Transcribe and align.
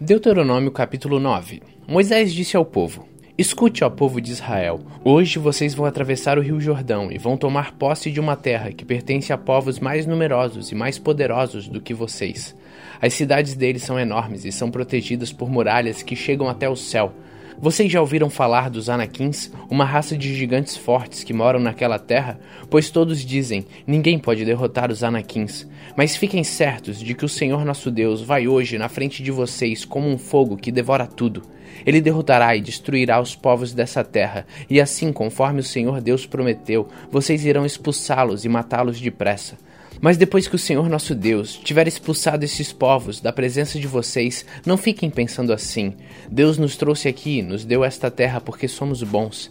Deuteronômio 0.00 0.70
capítulo 0.70 1.18
9 1.18 1.60
Moisés 1.88 2.32
disse 2.32 2.56
ao 2.56 2.64
povo: 2.64 3.08
Escute, 3.36 3.82
ó 3.82 3.90
povo 3.90 4.20
de 4.20 4.30
Israel: 4.30 4.78
Hoje 5.04 5.40
vocês 5.40 5.74
vão 5.74 5.84
atravessar 5.84 6.38
o 6.38 6.40
rio 6.40 6.60
Jordão 6.60 7.10
e 7.10 7.18
vão 7.18 7.36
tomar 7.36 7.72
posse 7.72 8.08
de 8.08 8.20
uma 8.20 8.36
terra 8.36 8.70
que 8.70 8.84
pertence 8.84 9.32
a 9.32 9.36
povos 9.36 9.80
mais 9.80 10.06
numerosos 10.06 10.70
e 10.70 10.74
mais 10.76 11.00
poderosos 11.00 11.66
do 11.66 11.80
que 11.80 11.92
vocês. 11.92 12.54
As 13.02 13.12
cidades 13.12 13.54
deles 13.54 13.82
são 13.82 13.98
enormes 13.98 14.44
e 14.44 14.52
são 14.52 14.70
protegidas 14.70 15.32
por 15.32 15.50
muralhas 15.50 16.00
que 16.00 16.14
chegam 16.14 16.48
até 16.48 16.68
o 16.68 16.76
céu. 16.76 17.12
Vocês 17.60 17.90
já 17.90 18.00
ouviram 18.00 18.30
falar 18.30 18.70
dos 18.70 18.88
Anaquins, 18.88 19.50
uma 19.68 19.84
raça 19.84 20.16
de 20.16 20.32
gigantes 20.32 20.76
fortes 20.76 21.24
que 21.24 21.32
moram 21.32 21.58
naquela 21.58 21.98
terra? 21.98 22.38
Pois 22.70 22.88
todos 22.88 23.24
dizem: 23.24 23.66
ninguém 23.84 24.16
pode 24.16 24.44
derrotar 24.44 24.92
os 24.92 25.02
Anaquins. 25.02 25.66
Mas 25.96 26.14
fiquem 26.14 26.44
certos 26.44 27.00
de 27.00 27.14
que 27.14 27.24
o 27.24 27.28
Senhor 27.28 27.64
nosso 27.64 27.90
Deus 27.90 28.22
vai 28.22 28.46
hoje 28.46 28.78
na 28.78 28.88
frente 28.88 29.24
de 29.24 29.32
vocês 29.32 29.84
como 29.84 30.08
um 30.08 30.16
fogo 30.16 30.56
que 30.56 30.70
devora 30.70 31.04
tudo. 31.04 31.42
Ele 31.84 32.00
derrotará 32.00 32.54
e 32.54 32.60
destruirá 32.60 33.20
os 33.20 33.34
povos 33.34 33.74
dessa 33.74 34.04
terra, 34.04 34.46
e 34.70 34.80
assim, 34.80 35.12
conforme 35.12 35.58
o 35.58 35.64
Senhor 35.64 36.00
Deus 36.00 36.26
prometeu, 36.26 36.88
vocês 37.10 37.44
irão 37.44 37.66
expulsá-los 37.66 38.44
e 38.44 38.48
matá-los 38.48 39.00
depressa. 39.00 39.56
Mas 40.00 40.16
depois 40.16 40.46
que 40.46 40.54
o 40.54 40.58
Senhor 40.58 40.88
nosso 40.88 41.14
Deus 41.14 41.56
tiver 41.56 41.88
expulsado 41.88 42.44
esses 42.44 42.72
povos 42.72 43.20
da 43.20 43.32
presença 43.32 43.78
de 43.78 43.86
vocês, 43.86 44.44
não 44.64 44.76
fiquem 44.76 45.10
pensando 45.10 45.52
assim. 45.52 45.94
Deus 46.30 46.56
nos 46.56 46.76
trouxe 46.76 47.08
aqui, 47.08 47.42
nos 47.42 47.64
deu 47.64 47.84
esta 47.84 48.10
terra 48.10 48.40
porque 48.40 48.68
somos 48.68 49.02
bons. 49.02 49.50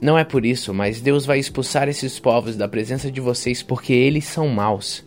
Não 0.00 0.16
é 0.16 0.22
por 0.22 0.46
isso, 0.46 0.72
mas 0.72 1.00
Deus 1.00 1.26
vai 1.26 1.38
expulsar 1.40 1.88
esses 1.88 2.20
povos 2.20 2.56
da 2.56 2.68
presença 2.68 3.10
de 3.10 3.20
vocês 3.20 3.62
porque 3.62 3.92
eles 3.92 4.24
são 4.24 4.46
maus. 4.48 5.02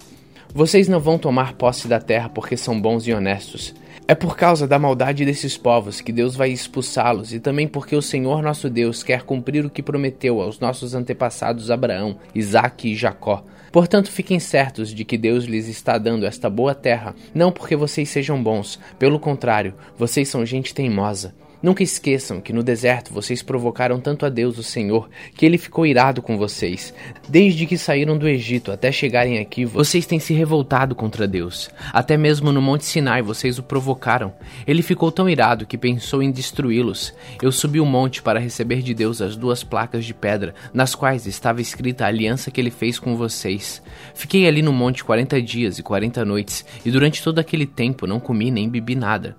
Vocês 0.54 0.90
não 0.90 1.00
vão 1.00 1.18
tomar 1.18 1.54
posse 1.54 1.88
da 1.88 2.00
terra 2.00 2.28
porque 2.28 2.58
são 2.58 2.80
bons 2.80 3.08
e 3.08 3.14
honestos. 3.14 3.74
É 4.08 4.16
por 4.16 4.36
causa 4.36 4.68
da 4.68 4.78
maldade 4.78 5.24
desses 5.24 5.58
povos 5.58 6.02
que 6.02 6.12
Deus 6.12 6.36
vai 6.36 6.50
expulsá-los 6.50 7.34
e 7.34 7.40
também 7.40 7.68
porque 7.68 7.96
o 7.96 8.02
Senhor 8.02 8.42
nosso 8.42 8.70
Deus 8.70 9.04
quer 9.04 9.24
cumprir 9.24 9.66
o 9.66 9.70
que 9.70 9.82
prometeu 9.82 10.42
aos 10.42 10.60
nossos 10.60 10.94
antepassados 10.94 11.72
Abraão, 11.72 12.18
Isaque 12.36 12.92
e 12.92 12.96
Jacó. 12.96 13.46
Portanto, 13.72 14.12
fiquem 14.12 14.38
certos 14.38 14.94
de 14.94 15.06
que 15.06 15.18
Deus 15.18 15.46
lhes 15.46 15.70
está 15.70 15.98
dando 15.98 16.26
esta 16.26 16.50
boa 16.50 16.76
terra, 16.76 17.16
não 17.34 17.54
porque 17.54 17.76
vocês 17.76 18.10
sejam 18.10 18.42
bons, 18.42 18.78
pelo 19.00 19.18
contrário, 19.18 19.74
vocês 19.98 20.28
são 20.28 20.46
gente 20.46 20.74
teimosa. 20.74 21.34
Nunca 21.62 21.84
esqueçam 21.84 22.42
que 22.42 22.52
no 22.52 22.64
deserto 22.64 23.14
vocês 23.14 23.44
provocaram 23.44 24.00
tanto 24.00 24.26
a 24.26 24.30
Deus, 24.30 24.58
o 24.58 24.64
Senhor, 24.64 25.10
que 25.36 25.46
ele 25.46 25.58
ficou 25.58 25.86
irado 25.86 26.22
com 26.22 26.38
vocês. 26.38 26.94
Desde 27.30 27.66
que 27.66 27.78
saíram 27.78 28.18
do 28.18 28.28
Egito 28.28 28.72
até 28.72 28.92
chegarem 28.92 29.38
aqui, 29.38 29.64
vocês 29.64 30.06
têm 30.06 30.20
se 30.20 30.34
revoltado 30.34 30.96
contra 30.96 31.28
Deus. 31.28 31.70
Até 31.94 32.18
mesmo 32.18 32.52
no 32.52 32.62
Monte 32.62 32.86
Sinai 32.86 33.22
vocês 33.22 33.60
o 33.60 33.64
provocaram. 33.64 34.34
Ele 34.66 34.82
ficou 34.82 35.12
tão 35.12 35.30
irado 35.30 35.66
que 35.66 35.78
pensou 35.78 36.24
em 36.24 36.32
destruí-los. 36.32 37.14
Eu 37.42 37.52
subi 37.52 37.80
o 37.80 37.86
monte 37.86 38.22
para 38.22 38.40
receber 38.40 38.82
de 38.82 38.94
Deus 38.94 39.22
as 39.22 39.36
duas 39.36 39.64
placas 39.64 40.04
de 40.04 40.14
pedra, 40.14 40.56
nas 40.74 40.96
quais 40.96 41.28
estava 41.28 41.62
escrita 41.62 42.06
a 42.06 42.08
aliança 42.08 42.50
que 42.50 42.60
ele 42.60 42.72
fez 42.72 42.98
com 42.98 43.16
vocês. 43.16 43.82
Fiquei 44.16 44.48
ali 44.48 44.62
no 44.62 44.74
monte 44.74 45.04
quarenta 45.04 45.42
dias 45.42 45.78
e 45.78 45.84
quarenta 45.84 46.26
noites, 46.26 46.66
e 46.84 46.90
durante 46.90 47.24
todo 47.24 47.40
aquele 47.40 47.66
tempo 47.66 48.08
não 48.08 48.20
comi 48.20 48.50
nem 48.50 48.68
bebi 48.68 48.96
nada. 48.96 49.38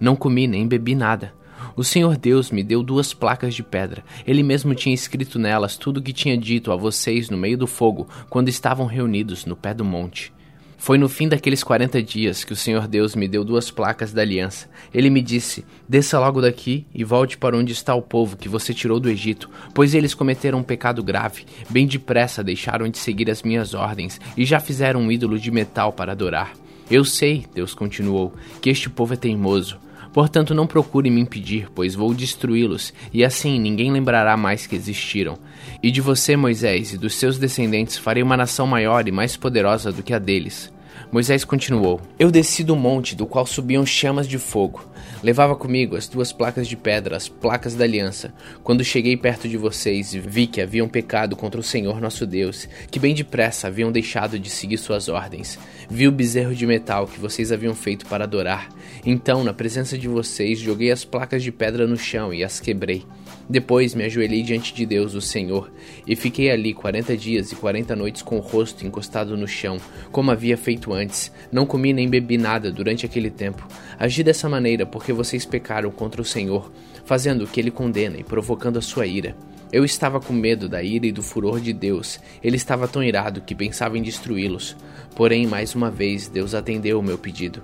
Não 0.00 0.16
comi 0.16 0.46
nem 0.46 0.66
bebi 0.66 0.94
nada. 0.94 1.37
O 1.78 1.84
Senhor 1.84 2.16
Deus 2.16 2.50
me 2.50 2.64
deu 2.64 2.82
duas 2.82 3.14
placas 3.14 3.54
de 3.54 3.62
pedra. 3.62 4.02
Ele 4.26 4.42
mesmo 4.42 4.74
tinha 4.74 4.92
escrito 4.92 5.38
nelas 5.38 5.76
tudo 5.76 5.98
o 5.98 6.02
que 6.02 6.12
tinha 6.12 6.36
dito 6.36 6.72
a 6.72 6.76
vocês 6.76 7.30
no 7.30 7.38
meio 7.38 7.56
do 7.56 7.68
fogo, 7.68 8.08
quando 8.28 8.48
estavam 8.48 8.84
reunidos 8.84 9.46
no 9.46 9.54
pé 9.54 9.72
do 9.72 9.84
monte. 9.84 10.32
Foi 10.76 10.98
no 10.98 11.08
fim 11.08 11.28
daqueles 11.28 11.62
quarenta 11.62 12.02
dias 12.02 12.42
que 12.42 12.52
o 12.52 12.56
Senhor 12.56 12.88
Deus 12.88 13.14
me 13.14 13.28
deu 13.28 13.44
duas 13.44 13.70
placas 13.70 14.12
da 14.12 14.22
aliança. 14.22 14.68
Ele 14.92 15.08
me 15.08 15.22
disse: 15.22 15.64
Desça 15.88 16.18
logo 16.18 16.42
daqui 16.42 16.84
e 16.92 17.04
volte 17.04 17.38
para 17.38 17.56
onde 17.56 17.70
está 17.70 17.94
o 17.94 18.02
povo 18.02 18.36
que 18.36 18.48
você 18.48 18.74
tirou 18.74 18.98
do 18.98 19.08
Egito, 19.08 19.48
pois 19.72 19.94
eles 19.94 20.14
cometeram 20.14 20.58
um 20.58 20.64
pecado 20.64 21.00
grave. 21.00 21.46
Bem 21.70 21.86
depressa 21.86 22.42
deixaram 22.42 22.88
de 22.88 22.98
seguir 22.98 23.30
as 23.30 23.44
minhas 23.44 23.72
ordens 23.72 24.20
e 24.36 24.44
já 24.44 24.58
fizeram 24.58 25.00
um 25.02 25.12
ídolo 25.12 25.38
de 25.38 25.52
metal 25.52 25.92
para 25.92 26.10
adorar. 26.10 26.54
Eu 26.90 27.04
sei, 27.04 27.46
Deus 27.54 27.72
continuou, 27.72 28.34
que 28.60 28.68
este 28.68 28.90
povo 28.90 29.14
é 29.14 29.16
teimoso. 29.16 29.78
Portanto, 30.12 30.54
não 30.54 30.66
procure 30.66 31.10
me 31.10 31.20
impedir, 31.20 31.68
pois 31.74 31.94
vou 31.94 32.14
destruí-los, 32.14 32.92
e 33.12 33.24
assim 33.24 33.58
ninguém 33.58 33.92
lembrará 33.92 34.36
mais 34.36 34.66
que 34.66 34.74
existiram. 34.74 35.38
E 35.82 35.90
de 35.90 36.00
você, 36.00 36.36
Moisés, 36.36 36.92
e 36.92 36.98
dos 36.98 37.14
seus 37.14 37.38
descendentes 37.38 37.98
farei 37.98 38.22
uma 38.22 38.36
nação 38.36 38.66
maior 38.66 39.06
e 39.06 39.12
mais 39.12 39.36
poderosa 39.36 39.92
do 39.92 40.02
que 40.02 40.14
a 40.14 40.18
deles. 40.18 40.72
Moisés 41.10 41.42
continuou: 41.42 42.00
Eu 42.18 42.30
desci 42.30 42.62
do 42.62 42.76
monte, 42.76 43.16
do 43.16 43.26
qual 43.26 43.46
subiam 43.46 43.86
chamas 43.86 44.28
de 44.28 44.38
fogo. 44.38 44.84
Levava 45.22 45.56
comigo 45.56 45.96
as 45.96 46.06
duas 46.06 46.32
placas 46.32 46.68
de 46.68 46.76
pedra, 46.76 47.16
as 47.16 47.28
placas 47.28 47.74
da 47.74 47.84
aliança. 47.84 48.32
Quando 48.62 48.84
cheguei 48.84 49.16
perto 49.16 49.48
de 49.48 49.56
vocês, 49.56 50.12
vi 50.12 50.46
que 50.46 50.60
haviam 50.60 50.86
pecado 50.86 51.34
contra 51.34 51.58
o 51.58 51.64
Senhor 51.64 51.98
nosso 51.98 52.26
Deus, 52.26 52.68
que 52.90 53.00
bem 53.00 53.14
depressa 53.14 53.68
haviam 53.68 53.90
deixado 53.90 54.38
de 54.38 54.50
seguir 54.50 54.76
suas 54.76 55.08
ordens. 55.08 55.58
Vi 55.88 56.06
o 56.06 56.12
bezerro 56.12 56.54
de 56.54 56.66
metal 56.66 57.06
que 57.06 57.18
vocês 57.18 57.50
haviam 57.50 57.74
feito 57.74 58.04
para 58.04 58.24
adorar. 58.24 58.68
Então, 59.04 59.42
na 59.42 59.54
presença 59.54 59.96
de 59.96 60.08
vocês, 60.08 60.58
joguei 60.58 60.92
as 60.92 61.06
placas 61.06 61.42
de 61.42 61.50
pedra 61.50 61.86
no 61.86 61.96
chão 61.96 62.34
e 62.34 62.44
as 62.44 62.60
quebrei. 62.60 63.06
Depois 63.48 63.94
me 63.94 64.04
ajoelhei 64.04 64.42
diante 64.42 64.74
de 64.74 64.84
Deus, 64.84 65.14
o 65.14 65.22
Senhor, 65.22 65.72
e 66.06 66.14
fiquei 66.14 66.50
ali 66.50 66.74
quarenta 66.74 67.16
dias 67.16 67.50
e 67.50 67.56
quarenta 67.56 67.96
noites 67.96 68.20
com 68.20 68.36
o 68.36 68.40
rosto 68.40 68.86
encostado 68.86 69.38
no 69.38 69.48
chão, 69.48 69.78
como 70.12 70.30
havia 70.30 70.56
feito 70.56 70.92
antes. 70.92 71.32
Não 71.50 71.64
comi 71.64 71.94
nem 71.94 72.08
bebi 72.08 72.36
nada 72.36 72.70
durante 72.70 73.06
aquele 73.06 73.30
tempo. 73.30 73.66
Agi 73.98 74.22
dessa 74.22 74.50
maneira 74.50 74.84
porque 74.84 75.14
vocês 75.14 75.46
pecaram 75.46 75.90
contra 75.90 76.20
o 76.20 76.26
Senhor, 76.26 76.70
fazendo 77.06 77.44
o 77.44 77.46
que 77.46 77.58
ele 77.58 77.70
condena 77.70 78.18
e 78.18 78.24
provocando 78.24 78.78
a 78.78 78.82
sua 78.82 79.06
ira. 79.06 79.34
Eu 79.70 79.84
estava 79.84 80.18
com 80.18 80.32
medo 80.32 80.66
da 80.66 80.82
ira 80.82 81.06
e 81.06 81.12
do 81.12 81.22
furor 81.22 81.60
de 81.60 81.74
Deus. 81.74 82.18
Ele 82.42 82.56
estava 82.56 82.88
tão 82.88 83.02
irado 83.02 83.42
que 83.42 83.54
pensava 83.54 83.98
em 83.98 84.02
destruí-los. 84.02 84.74
Porém, 85.14 85.46
mais 85.46 85.74
uma 85.74 85.90
vez, 85.90 86.26
Deus 86.26 86.54
atendeu 86.54 86.98
o 86.98 87.02
meu 87.02 87.18
pedido. 87.18 87.62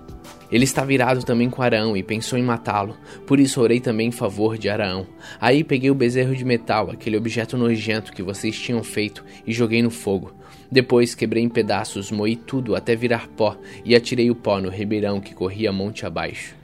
Ele 0.53 0.65
estava 0.65 0.93
irado 0.93 1.25
também 1.25 1.49
com 1.49 1.63
Araão 1.63 1.97
e 1.97 2.03
pensou 2.03 2.39
em 2.39 2.43
matá-lo, 2.43 2.97
por 3.27 3.41
isso 3.41 3.61
orei 3.61 3.81
também 3.81 4.09
em 4.09 4.13
favor 4.13 4.59
de 4.59 4.69
Araão. 4.69 5.07
Aí 5.41 5.65
peguei 5.65 5.91
o 5.91 5.95
bezerro 5.95 6.37
de 6.37 6.45
metal, 6.45 6.91
aquele 6.91 7.17
objeto 7.17 7.57
nojento 7.57 8.13
que 8.13 8.23
vocês 8.23 8.57
tinham 8.57 8.85
feito, 8.85 9.25
e 9.47 9.53
joguei 9.53 9.83
no 9.83 9.91
fogo. 9.91 10.35
Depois 10.71 11.15
quebrei 11.15 11.43
em 11.43 11.49
pedaços, 11.49 12.11
moí 12.11 12.37
tudo 12.37 12.77
até 12.77 12.95
virar 12.95 13.29
pó 13.29 13.57
e 13.85 13.97
atirei 13.97 14.31
o 14.31 14.35
pó 14.35 14.61
no 14.61 14.69
ribeirão 14.69 15.21
que 15.21 15.35
corria 15.35 15.73
monte 15.73 16.05
abaixo. 16.05 16.55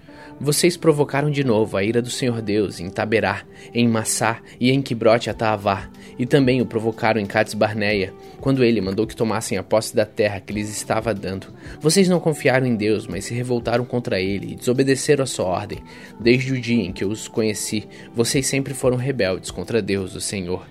Vocês 0.42 0.74
provocaram 0.74 1.30
de 1.30 1.44
novo 1.44 1.76
a 1.76 1.84
ira 1.84 2.00
do 2.00 2.08
Senhor 2.08 2.40
Deus 2.40 2.80
em 2.80 2.88
Taberá, 2.88 3.42
em 3.74 3.86
Massá 3.86 4.40
e 4.58 4.70
em 4.70 4.80
Quibrote 4.80 5.28
Ataavá, 5.28 5.90
e 6.18 6.24
também 6.24 6.62
o 6.62 6.66
provocaram 6.66 7.20
em 7.20 7.26
Cades 7.26 7.52
Barneia, 7.52 8.14
quando 8.40 8.64
ele 8.64 8.80
mandou 8.80 9.06
que 9.06 9.14
tomassem 9.14 9.58
a 9.58 9.62
posse 9.62 9.94
da 9.94 10.06
terra 10.06 10.40
que 10.40 10.54
lhes 10.54 10.70
estava 10.70 11.12
dando. 11.12 11.48
Vocês 11.78 12.08
não 12.08 12.18
confiaram 12.18 12.66
em 12.66 12.74
Deus, 12.74 13.06
mas 13.06 13.26
se 13.26 13.34
revoltaram 13.34 13.84
contra 13.84 14.18
ele 14.18 14.52
e 14.52 14.56
desobedeceram 14.56 15.24
a 15.24 15.26
sua 15.26 15.44
ordem. 15.44 15.84
Desde 16.18 16.54
o 16.54 16.60
dia 16.60 16.86
em 16.86 16.92
que 16.92 17.04
eu 17.04 17.10
os 17.10 17.28
conheci, 17.28 17.86
vocês 18.14 18.46
sempre 18.46 18.72
foram 18.72 18.96
rebeldes 18.96 19.50
contra 19.50 19.82
Deus, 19.82 20.14
o 20.14 20.22
Senhor. 20.22 20.66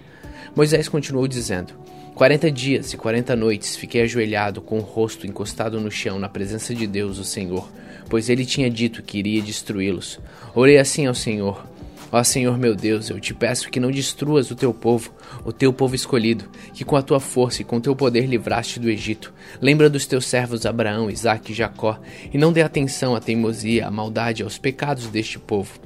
Moisés 0.56 0.90
continuou 0.90 1.28
dizendo: 1.28 1.75
Quarenta 2.19 2.52
dias 2.52 2.91
e 2.91 2.97
quarenta 2.97 3.34
noites 3.34 3.78
fiquei 3.78 4.02
ajoelhado 4.02 4.59
com 4.59 4.78
o 4.78 4.81
rosto 4.81 5.25
encostado 5.25 5.80
no 5.80 5.90
chão 5.90 6.19
na 6.19 6.28
presença 6.28 6.75
de 6.75 6.85
Deus, 6.85 7.18
o 7.18 7.24
Senhor 7.24 7.72
pois 8.09 8.28
ele 8.28 8.46
tinha 8.46 8.69
dito 8.69 9.02
que 9.02 9.19
iria 9.19 9.41
destruí-los. 9.41 10.19
Orei 10.53 10.78
assim 10.78 11.06
ao 11.06 11.16
Senhor: 11.16 11.66
Ó 12.12 12.22
Senhor 12.22 12.57
meu 12.57 12.75
Deus, 12.75 13.09
eu 13.09 13.22
te 13.22 13.34
peço 13.34 13.69
que 13.69 13.80
não 13.80 13.90
destruas 13.90 14.52
o 14.52 14.56
teu 14.57 14.74
povo, 14.74 15.13
o 15.46 15.53
teu 15.53 15.72
povo 15.72 15.96
escolhido, 15.96 16.44
que 16.74 16.84
com 16.84 16.97
a 16.97 17.02
tua 17.02 17.22
força 17.22 17.62
e 17.62 17.66
com 17.66 17.80
teu 17.80 17.96
poder 17.96 18.25
livraste 18.25 18.81
do 18.81 18.90
Egito. 18.90 19.34
Lembra 19.62 19.90
dos 19.90 20.06
teus 20.06 20.25
servos 20.25 20.66
Abraão, 20.66 21.09
Isaque 21.09 21.53
e 21.53 21.56
Jacó, 21.56 22.01
e 22.34 22.38
não 22.38 22.51
dê 22.51 22.62
atenção 22.62 23.15
à 23.15 23.22
teimosia, 23.22 23.88
à 23.88 23.92
maldade, 23.92 24.44
aos 24.44 24.57
pecados 24.57 25.07
deste 25.07 25.39
povo. 25.39 25.80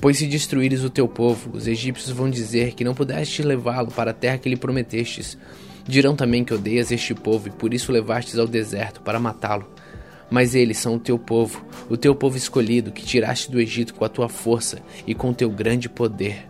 Pois 0.00 0.18
se 0.18 0.26
destruíres 0.26 0.82
o 0.82 0.90
teu 0.90 1.06
povo, 1.06 1.56
os 1.56 1.68
egípcios 1.68 2.10
vão 2.10 2.28
dizer 2.28 2.74
que 2.74 2.82
não 2.82 2.92
pudeste 2.92 3.40
levá-lo 3.44 3.92
para 3.92 4.10
a 4.10 4.14
terra 4.14 4.36
que 4.36 4.48
lhe 4.48 4.56
prometestes. 4.56 5.38
Dirão 5.88 6.16
também 6.16 6.44
que 6.44 6.52
odeias 6.52 6.90
este 6.90 7.14
povo 7.14 7.48
e 7.48 7.50
por 7.50 7.72
isso 7.72 7.92
levastes 7.92 8.38
ao 8.38 8.48
deserto 8.48 9.00
para 9.00 9.20
matá-lo. 9.20 9.70
Mas 10.28 10.54
eles 10.54 10.78
são 10.78 10.96
o 10.96 10.98
teu 10.98 11.18
povo, 11.18 11.64
o 11.88 11.96
teu 11.96 12.14
povo 12.14 12.36
escolhido, 12.36 12.90
que 12.90 13.04
tiraste 13.04 13.50
do 13.50 13.60
Egito 13.60 13.94
com 13.94 14.04
a 14.04 14.08
tua 14.08 14.28
força 14.28 14.82
e 15.06 15.14
com 15.14 15.30
o 15.30 15.34
teu 15.34 15.48
grande 15.48 15.88
poder. 15.88 16.48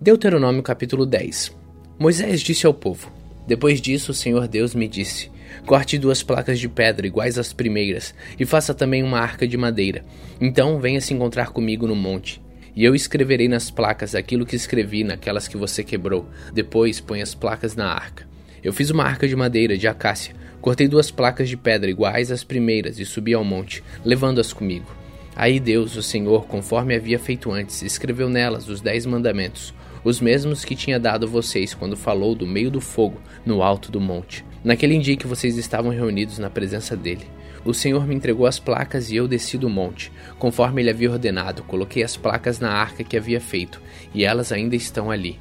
Deuteronômio 0.00 0.62
capítulo 0.62 1.04
10 1.04 1.54
Moisés 1.98 2.40
disse 2.40 2.66
ao 2.66 2.72
povo: 2.72 3.12
Depois 3.46 3.80
disso, 3.80 4.12
o 4.12 4.14
Senhor 4.14 4.46
Deus 4.46 4.74
me 4.74 4.88
disse: 4.88 5.30
Corte 5.66 5.98
duas 5.98 6.22
placas 6.22 6.58
de 6.58 6.68
pedra 6.68 7.06
iguais 7.06 7.36
às 7.36 7.52
primeiras, 7.52 8.14
e 8.38 8.46
faça 8.46 8.72
também 8.72 9.02
uma 9.02 9.18
arca 9.18 9.46
de 9.46 9.56
madeira. 9.56 10.04
Então 10.40 10.80
venha 10.80 11.00
se 11.00 11.12
encontrar 11.12 11.50
comigo 11.50 11.86
no 11.86 11.96
monte. 11.96 12.40
E 12.74 12.84
eu 12.84 12.94
escreverei 12.94 13.48
nas 13.48 13.70
placas 13.70 14.14
aquilo 14.14 14.46
que 14.46 14.56
escrevi 14.56 15.04
naquelas 15.04 15.48
que 15.48 15.56
você 15.56 15.82
quebrou. 15.82 16.28
Depois 16.52 17.00
põe 17.00 17.22
as 17.22 17.34
placas 17.34 17.74
na 17.74 17.92
arca. 17.92 18.28
Eu 18.62 18.72
fiz 18.72 18.90
uma 18.90 19.04
arca 19.04 19.26
de 19.26 19.34
madeira 19.34 19.76
de 19.76 19.88
acácia, 19.88 20.34
cortei 20.60 20.86
duas 20.86 21.10
placas 21.10 21.48
de 21.48 21.56
pedra 21.56 21.90
iguais 21.90 22.30
às 22.30 22.44
primeiras 22.44 22.98
e 22.98 23.04
subi 23.04 23.32
ao 23.34 23.44
monte, 23.44 23.82
levando-as 24.04 24.52
comigo. 24.52 24.94
Aí 25.34 25.58
Deus, 25.58 25.96
o 25.96 26.02
Senhor, 26.02 26.46
conforme 26.46 26.94
havia 26.94 27.18
feito 27.18 27.50
antes, 27.50 27.82
escreveu 27.82 28.28
nelas 28.28 28.68
os 28.68 28.80
dez 28.80 29.06
mandamentos, 29.06 29.72
os 30.04 30.20
mesmos 30.20 30.64
que 30.64 30.76
tinha 30.76 31.00
dado 31.00 31.24
a 31.24 31.28
vocês 31.28 31.72
quando 31.72 31.96
falou 31.96 32.34
do 32.34 32.46
meio 32.46 32.70
do 32.70 32.80
fogo, 32.80 33.20
no 33.46 33.62
alto 33.62 33.90
do 33.90 34.00
monte, 34.00 34.44
naquele 34.62 34.98
dia 34.98 35.16
que 35.16 35.26
vocês 35.26 35.56
estavam 35.56 35.90
reunidos 35.90 36.38
na 36.38 36.50
presença 36.50 36.96
dele. 36.96 37.26
O 37.64 37.74
Senhor 37.74 38.06
me 38.06 38.14
entregou 38.14 38.46
as 38.46 38.58
placas 38.58 39.10
e 39.10 39.16
eu 39.16 39.28
desci 39.28 39.58
do 39.58 39.68
monte, 39.68 40.10
conforme 40.38 40.80
ele 40.80 40.90
havia 40.90 41.10
ordenado. 41.10 41.62
Coloquei 41.64 42.02
as 42.02 42.16
placas 42.16 42.58
na 42.58 42.70
arca 42.70 43.04
que 43.04 43.16
havia 43.16 43.40
feito, 43.40 43.82
e 44.14 44.24
elas 44.24 44.50
ainda 44.50 44.74
estão 44.74 45.10
ali. 45.10 45.38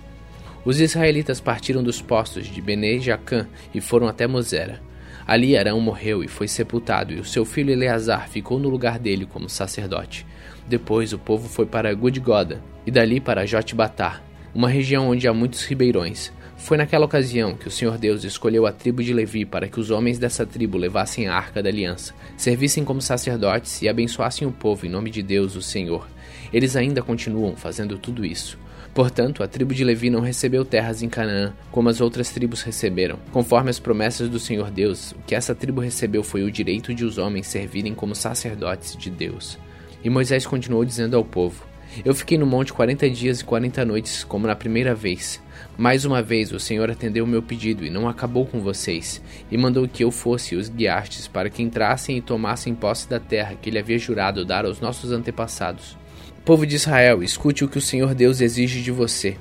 Os 0.66 0.82
israelitas 0.82 1.40
partiram 1.40 1.82
dos 1.82 2.02
postos 2.02 2.48
de 2.48 2.62
Bene 2.62 3.00
Jacã 3.00 3.48
e 3.74 3.80
foram 3.80 4.08
até 4.08 4.28
Mosera. 4.28 4.82
Ali 5.26 5.58
Arão 5.58 5.80
morreu 5.80 6.24
e 6.24 6.28
foi 6.28 6.48
sepultado, 6.48 7.14
e 7.14 7.20
o 7.20 7.24
seu 7.24 7.46
filho 7.46 7.72
Eleazar 7.72 8.28
ficou 8.28 8.60
no 8.60 8.68
lugar 8.68 9.00
dele 9.00 9.26
como 9.26 9.48
sacerdote. 9.48 10.26
Depois 10.68 11.14
o 11.14 11.20
povo 11.20 11.48
foi 11.48 11.66
para 11.66 11.94
Gudgoda, 11.94 12.62
e 12.86 12.92
dali 12.92 13.22
para 13.22 13.46
Jotbatar, 13.46 14.22
uma 14.54 14.68
região 14.68 15.10
onde 15.10 15.28
há 15.28 15.34
muitos 15.34 15.64
ribeirões. 15.64 16.34
Foi 16.60 16.78
naquela 16.78 17.06
ocasião 17.06 17.56
que 17.56 17.68
o 17.68 17.72
Senhor 17.72 17.98
Deus 17.98 18.24
escolheu 18.24 18.68
a 18.68 18.72
tribo 18.72 19.02
de 19.02 19.14
Levi 19.14 19.44
para 19.46 19.68
que 19.68 19.80
os 19.80 19.90
homens 19.90 20.20
dessa 20.20 20.46
tribo 20.46 20.78
levassem 20.78 21.28
a 21.28 21.34
arca 21.34 21.64
da 21.64 21.70
aliança, 21.70 22.14
servissem 22.38 22.84
como 22.84 23.02
sacerdotes 23.02 23.82
e 23.82 23.90
abençoassem 23.90 24.48
o 24.48 24.52
povo 24.52 24.86
em 24.86 24.90
nome 24.90 25.10
de 25.10 25.24
Deus, 25.24 25.56
o 25.56 25.62
Senhor. 25.62 26.08
Eles 26.54 26.76
ainda 26.76 27.02
continuam 27.02 27.56
fazendo 27.56 27.98
tudo 27.98 28.24
isso. 28.26 28.60
Portanto, 28.94 29.42
a 29.42 29.48
tribo 29.48 29.74
de 29.74 29.84
Levi 29.84 30.10
não 30.10 30.20
recebeu 30.20 30.66
terras 30.66 31.02
em 31.02 31.10
Canaã, 31.10 31.54
como 31.72 31.90
as 31.90 32.02
outras 32.02 32.30
tribos 32.30 32.62
receberam. 32.62 33.18
Conforme 33.32 33.70
as 33.70 33.80
promessas 33.80 34.28
do 34.30 34.40
Senhor 34.40 34.70
Deus, 34.70 35.14
o 35.14 35.20
que 35.26 35.36
essa 35.36 35.56
tribo 35.56 35.80
recebeu 35.80 36.24
foi 36.24 36.44
o 36.44 36.52
direito 36.52 36.94
de 36.94 37.06
os 37.06 37.18
homens 37.18 37.48
servirem 37.48 37.96
como 37.96 38.14
sacerdotes 38.14 38.96
de 38.96 39.10
Deus. 39.10 39.58
E 40.04 40.10
Moisés 40.10 40.46
continuou 40.46 40.84
dizendo 40.84 41.16
ao 41.16 41.24
povo: 41.24 41.69
Eu 42.06 42.14
fiquei 42.14 42.38
no 42.38 42.46
monte 42.46 42.72
quarenta 42.72 43.10
dias 43.10 43.42
e 43.42 43.46
quarenta 43.46 43.84
noites, 43.84 44.24
como 44.24 44.48
na 44.48 44.56
primeira 44.56 44.94
vez. 44.94 45.42
Mais 45.78 46.06
uma 46.06 46.22
vez 46.22 46.52
o 46.52 46.60
Senhor 46.60 46.90
atendeu 46.90 47.26
o 47.26 47.28
meu 47.28 47.42
pedido 47.42 47.86
e 47.86 47.90
não 47.90 48.08
acabou 48.08 48.46
com 48.46 48.60
vocês, 48.60 49.22
e 49.52 49.58
mandou 49.58 49.88
que 49.88 50.04
eu 50.04 50.12
fosse 50.12 50.56
os 50.56 50.70
guiastes 50.70 51.28
para 51.28 51.50
que 51.50 51.64
entrassem 51.64 52.18
e 52.18 52.22
tomassem 52.22 52.76
posse 52.76 53.10
da 53.10 53.20
terra 53.20 53.56
que 53.56 53.70
ele 53.70 53.80
havia 53.80 53.98
jurado 53.98 54.46
dar 54.46 54.66
aos 54.66 54.80
nossos 54.80 55.12
antepassados. 55.12 55.98
Povo 56.46 56.66
de 56.66 56.76
Israel, 56.76 57.22
escute 57.22 57.64
o 57.64 57.68
que 57.68 57.78
o 57.78 57.82
Senhor 57.82 58.14
Deus 58.14 58.40
exige 58.40 58.82
de 58.82 58.92
você. 58.92 59.38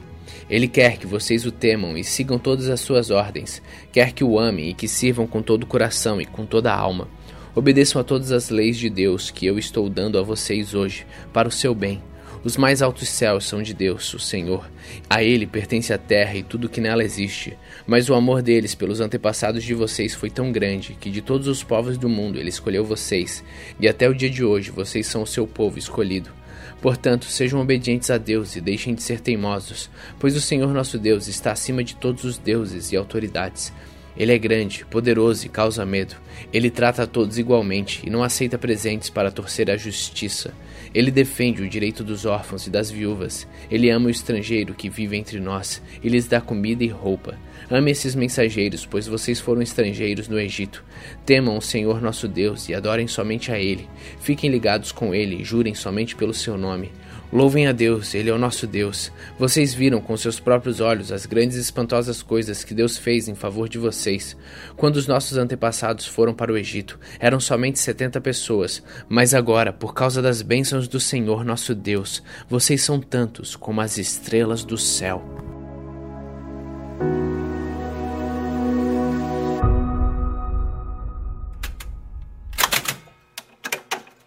Ele 0.49 0.67
quer 0.67 0.97
que 0.97 1.06
vocês 1.06 1.45
o 1.45 1.53
temam 1.53 1.97
e 1.97 2.03
sigam 2.03 2.39
todas 2.39 2.69
as 2.69 2.81
suas 2.81 3.11
ordens, 3.11 3.62
quer 3.93 4.12
que 4.12 4.25
o 4.25 4.39
amem 4.39 4.71
e 4.71 4.75
que 4.75 4.89
sirvam 4.89 5.27
com 5.27 5.43
todo 5.43 5.65
o 5.65 5.67
coração 5.67 6.21
e 6.21 6.27
com 6.27 6.47
toda 6.47 6.73
a 6.73 6.77
alma. 6.77 7.09
Obedeçam 7.55 8.00
a 8.00 8.05
todas 8.05 8.33
as 8.33 8.50
leis 8.50 8.79
de 8.79 8.89
Deus 8.89 9.31
que 9.31 9.45
eu 9.45 9.59
estou 9.59 9.89
dando 9.89 10.19
a 10.19 10.23
vocês 10.23 10.75
hoje, 10.75 11.06
para 11.33 11.49
o 11.49 11.53
seu 11.53 11.75
bem. 11.75 12.03
Os 12.44 12.56
mais 12.56 12.82
altos 12.82 13.08
céus 13.08 13.46
são 13.46 13.62
de 13.62 13.75
Deus, 13.75 14.14
o 14.14 14.19
Senhor. 14.19 14.70
A 15.11 15.23
Ele 15.23 15.46
pertence 15.46 15.93
a 15.93 15.99
terra 15.99 16.37
e 16.37 16.43
tudo 16.43 16.69
que 16.69 16.81
nela 16.81 17.02
existe. 17.02 17.58
Mas 17.87 18.08
o 18.08 18.14
amor 18.14 18.43
deles 18.43 18.75
pelos 18.75 19.00
antepassados 19.00 19.64
de 19.64 19.75
vocês 19.75 20.14
foi 20.14 20.31
tão 20.31 20.52
grande 20.52 20.96
que 21.00 21.11
de 21.11 21.20
todos 21.20 21.49
os 21.49 21.64
povos 21.64 21.99
do 21.99 22.08
mundo 22.08 22.38
Ele 22.38 22.49
escolheu 22.49 22.85
vocês, 22.85 23.43
e 23.81 23.88
até 23.88 24.08
o 24.08 24.14
dia 24.14 24.31
de 24.31 24.44
hoje 24.44 24.70
vocês 24.70 25.06
são 25.06 25.23
o 25.23 25.26
seu 25.26 25.46
povo 25.46 25.79
escolhido. 25.79 26.31
Portanto, 26.81 27.25
sejam 27.25 27.61
obedientes 27.61 28.08
a 28.08 28.19
Deus 28.19 28.55
e 28.55 28.61
deixem 28.61 28.94
de 28.94 29.02
ser 29.02 29.19
teimosos, 29.20 29.90
pois 30.20 30.37
o 30.37 30.40
Senhor 30.40 30.73
nosso 30.73 30.96
Deus 30.96 31.26
está 31.26 31.50
acima 31.50 31.82
de 31.82 31.96
todos 31.96 32.23
os 32.23 32.38
deuses 32.38 32.93
e 32.93 32.96
autoridades. 32.96 33.73
Ele 34.19 34.32
é 34.32 34.38
grande, 34.38 34.85
poderoso 34.85 35.47
e 35.47 35.49
causa 35.49 35.87
medo. 35.87 36.17
Ele 36.53 36.70
trata 36.70 37.05
a 37.05 37.06
todos 37.06 37.38
igualmente 37.38 38.03
e 38.05 38.11
não 38.11 38.25
aceita 38.25 38.59
presentes 38.59 39.09
para 39.09 39.31
torcer 39.31 39.70
a 39.70 39.76
justiça. 39.76 40.53
Ele 40.93 41.11
defende 41.11 41.62
o 41.62 41.69
direito 41.69 42.03
dos 42.03 42.26
órfãos 42.26 42.67
e 42.67 42.70
das 42.70 42.91
viúvas. 42.91 43.47
Ele 43.70 43.91
ama 43.91 44.09
o 44.09 44.11
estrangeiro 44.11 44.75
que 44.75 44.91
vive 44.91 45.17
entre 45.17 45.38
nós 45.38 45.81
e 46.03 46.09
lhes 46.09 46.26
dá 46.26 46.41
comida 46.41 46.82
e 46.82 46.88
roupa. 46.88 47.38
Ame 47.70 47.93
esses 47.93 48.15
mensageiros, 48.15 48.85
pois 48.85 49.06
vocês 49.06 49.38
foram 49.38 49.62
estrangeiros 49.62 50.26
no 50.26 50.41
Egito. 50.41 50.82
Temam 51.25 51.56
o 51.56 51.62
Senhor 51.62 52.00
nosso 52.00 52.26
Deus 52.26 52.69
e 52.69 52.75
adorem 52.75 53.06
somente 53.06 53.53
a 53.53 53.61
Ele. 53.61 53.88
Fiquem 54.21 54.50
ligados 54.50 54.91
com 54.91 55.14
Ele 55.14 55.43
e 55.43 55.44
jurem 55.44 55.75
somente 55.75 56.17
pelo 56.17 56.35
seu 56.35 56.59
nome. 56.59 56.91
Louvem 57.30 57.66
a 57.66 57.72
Deus, 57.72 58.14
Ele 58.14 58.30
é 58.30 58.32
o 58.32 58.38
nosso 58.38 58.66
Deus. 58.66 59.12
Vocês 59.38 59.75
viram 59.75 60.00
com 60.00 60.16
seus 60.16 60.40
próprios 60.40 60.80
olhos 60.80 61.12
as 61.12 61.26
grandes 61.26 61.58
e 61.58 61.60
espantosas 61.60 62.22
coisas 62.22 62.64
que 62.64 62.72
Deus 62.72 62.96
fez 62.96 63.28
em 63.28 63.34
favor 63.34 63.69
de 63.69 63.76
vocês. 63.76 64.34
Quando 64.76 64.96
os 64.96 65.06
nossos 65.06 65.36
antepassados 65.36 66.06
foram 66.06 66.32
para 66.32 66.50
o 66.50 66.56
Egito, 66.56 66.98
eram 67.20 67.38
somente 67.38 67.78
setenta 67.78 68.19
pessoas, 68.19 68.82
mas 69.10 69.34
agora, 69.34 69.75
por 69.75 69.92
causa 69.92 70.22
das 70.22 70.40
bênçãos 70.40 70.88
do 70.88 70.98
Senhor 70.98 71.44
nosso 71.44 71.75
Deus, 71.75 72.22
vocês 72.48 72.82
são 72.82 72.98
tantos 72.98 73.54
como 73.54 73.82
as 73.82 73.98
estrelas 73.98 74.64
do 74.64 74.78
céu. 74.78 75.22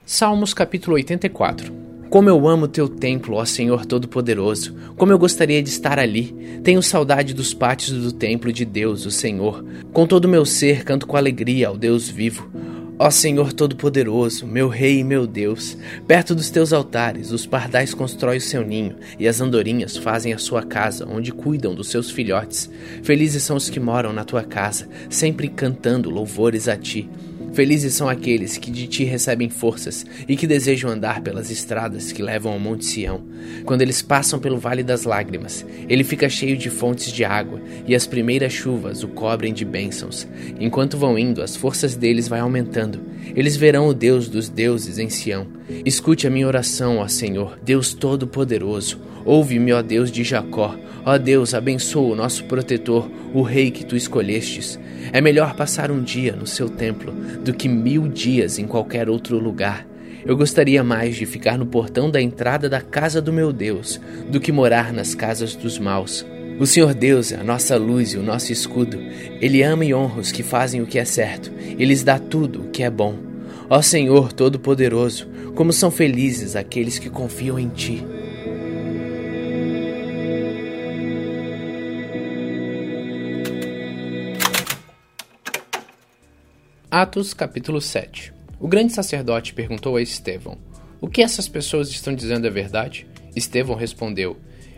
Salmos 0.05 0.53
capítulo 0.53 0.97
84 0.97 1.80
como 2.11 2.27
eu 2.27 2.45
amo 2.45 2.67
teu 2.67 2.89
templo, 2.89 3.37
ó 3.37 3.45
Senhor 3.45 3.85
Todo-Poderoso! 3.85 4.75
Como 4.97 5.13
eu 5.13 5.17
gostaria 5.17 5.63
de 5.63 5.69
estar 5.69 5.97
ali! 5.97 6.59
Tenho 6.61 6.83
saudade 6.83 7.33
dos 7.33 7.53
pátios 7.53 7.97
do 8.03 8.11
templo 8.11 8.51
de 8.51 8.65
Deus, 8.65 9.05
o 9.05 9.11
Senhor. 9.11 9.63
Com 9.93 10.05
todo 10.05 10.25
o 10.25 10.27
meu 10.27 10.45
ser, 10.45 10.83
canto 10.83 11.07
com 11.07 11.15
alegria 11.15 11.69
ao 11.69 11.77
Deus 11.77 12.09
vivo. 12.09 12.51
Ó 12.99 13.09
Senhor 13.09 13.53
Todo-Poderoso, 13.53 14.45
meu 14.45 14.67
Rei 14.67 14.99
e 14.99 15.03
meu 15.05 15.25
Deus, 15.25 15.77
perto 16.05 16.35
dos 16.35 16.49
teus 16.49 16.73
altares, 16.73 17.31
os 17.31 17.45
pardais 17.45 17.93
constroem 17.93 18.39
o 18.39 18.41
seu 18.41 18.61
ninho 18.61 18.97
e 19.17 19.25
as 19.25 19.39
andorinhas 19.39 19.95
fazem 19.95 20.33
a 20.33 20.37
sua 20.37 20.63
casa, 20.63 21.07
onde 21.09 21.31
cuidam 21.31 21.73
dos 21.73 21.87
seus 21.87 22.11
filhotes. 22.11 22.69
Felizes 23.03 23.41
são 23.43 23.55
os 23.55 23.69
que 23.69 23.79
moram 23.79 24.11
na 24.11 24.25
tua 24.25 24.43
casa, 24.43 24.85
sempre 25.09 25.47
cantando 25.47 26.09
louvores 26.09 26.67
a 26.67 26.75
ti. 26.75 27.09
Felizes 27.53 27.93
são 27.93 28.07
aqueles 28.07 28.57
que 28.57 28.71
de 28.71 28.87
ti 28.87 29.03
recebem 29.03 29.49
forças 29.49 30.05
e 30.27 30.37
que 30.37 30.47
desejam 30.47 30.89
andar 30.89 31.21
pelas 31.21 31.51
estradas 31.51 32.11
que 32.11 32.21
levam 32.21 32.53
ao 32.53 32.59
Monte 32.59 32.85
Sião. 32.85 33.21
Quando 33.65 33.81
eles 33.81 34.01
passam 34.01 34.39
pelo 34.39 34.57
Vale 34.57 34.83
das 34.83 35.03
Lágrimas, 35.03 35.65
ele 35.89 36.03
fica 36.03 36.29
cheio 36.29 36.55
de 36.55 36.69
fontes 36.69 37.11
de 37.11 37.25
água 37.25 37.61
e 37.85 37.93
as 37.93 38.07
primeiras 38.07 38.53
chuvas 38.53 39.03
o 39.03 39.09
cobrem 39.09 39.53
de 39.53 39.65
bênçãos. 39.65 40.25
Enquanto 40.59 40.97
vão 40.97 41.19
indo, 41.19 41.41
as 41.41 41.55
forças 41.55 41.95
deles 41.95 42.27
vai 42.27 42.39
aumentando. 42.39 43.01
Eles 43.35 43.57
verão 43.57 43.87
o 43.87 43.93
Deus 43.93 44.29
dos 44.29 44.47
deuses 44.47 44.97
em 44.97 45.09
Sião. 45.09 45.45
Escute 45.85 46.25
a 46.25 46.29
minha 46.29 46.47
oração, 46.47 46.97
ó 46.97 47.07
Senhor, 47.07 47.59
Deus 47.63 47.93
Todo-Poderoso. 47.93 49.10
Ouve-me, 49.25 49.73
ó 49.73 49.81
Deus 49.81 50.11
de 50.11 50.23
Jacó. 50.23 50.75
Ó 51.05 51.17
Deus, 51.17 51.53
abençoa 51.53 52.13
o 52.13 52.15
nosso 52.15 52.43
protetor, 52.45 53.09
o 53.33 53.41
rei 53.41 53.71
que 53.71 53.85
tu 53.85 53.95
escolhestes. 53.95 54.79
É 55.11 55.19
melhor 55.19 55.55
passar 55.55 55.91
um 55.91 56.01
dia 56.01 56.35
no 56.35 56.45
seu 56.45 56.69
templo 56.69 57.11
do 57.43 57.53
que 57.53 57.67
mil 57.67 58.07
dias 58.07 58.59
em 58.59 58.67
qualquer 58.67 59.09
outro 59.09 59.39
lugar. 59.39 59.87
Eu 60.23 60.37
gostaria 60.37 60.83
mais 60.83 61.15
de 61.15 61.25
ficar 61.25 61.57
no 61.57 61.65
portão 61.65 62.09
da 62.09 62.21
entrada 62.21 62.69
da 62.69 62.79
casa 62.79 63.19
do 63.19 63.33
meu 63.33 63.51
Deus 63.51 63.99
do 64.29 64.39
que 64.39 64.51
morar 64.51 64.93
nas 64.93 65.15
casas 65.15 65.55
dos 65.55 65.79
maus. 65.79 66.25
O 66.59 66.67
Senhor 66.67 66.93
Deus 66.93 67.31
é 67.31 67.37
a 67.37 67.43
nossa 67.43 67.75
luz 67.75 68.13
e 68.13 68.17
o 68.17 68.23
nosso 68.23 68.51
escudo. 68.51 68.99
Ele 69.41 69.63
ama 69.63 69.83
e 69.83 69.95
honra 69.95 70.19
os 70.19 70.31
que 70.31 70.43
fazem 70.43 70.79
o 70.79 70.85
que 70.85 70.99
é 70.99 71.05
certo. 71.05 71.51
Ele 71.57 71.85
lhes 71.85 72.03
dá 72.03 72.19
tudo 72.19 72.61
o 72.61 72.69
que 72.69 72.83
é 72.83 72.89
bom. 72.89 73.15
Ó 73.67 73.81
Senhor 73.81 74.31
Todo-Poderoso, 74.31 75.27
como 75.55 75.73
são 75.73 75.89
felizes 75.89 76.55
aqueles 76.55 76.99
que 76.99 77.09
confiam 77.09 77.57
em 77.57 77.69
Ti. 77.69 78.05
Atos 86.93 87.33
capítulo 87.33 87.79
7 87.79 88.33
O 88.59 88.67
grande 88.67 88.91
sacerdote 88.91 89.53
perguntou 89.53 89.95
a 89.95 90.01
Estevão: 90.01 90.57
O 90.99 91.07
que 91.07 91.21
essas 91.21 91.47
pessoas 91.47 91.89
estão 91.89 92.13
dizendo 92.13 92.45
é 92.45 92.49
verdade? 92.49 93.07
Estevão 93.33 93.77
respondeu: 93.77 94.35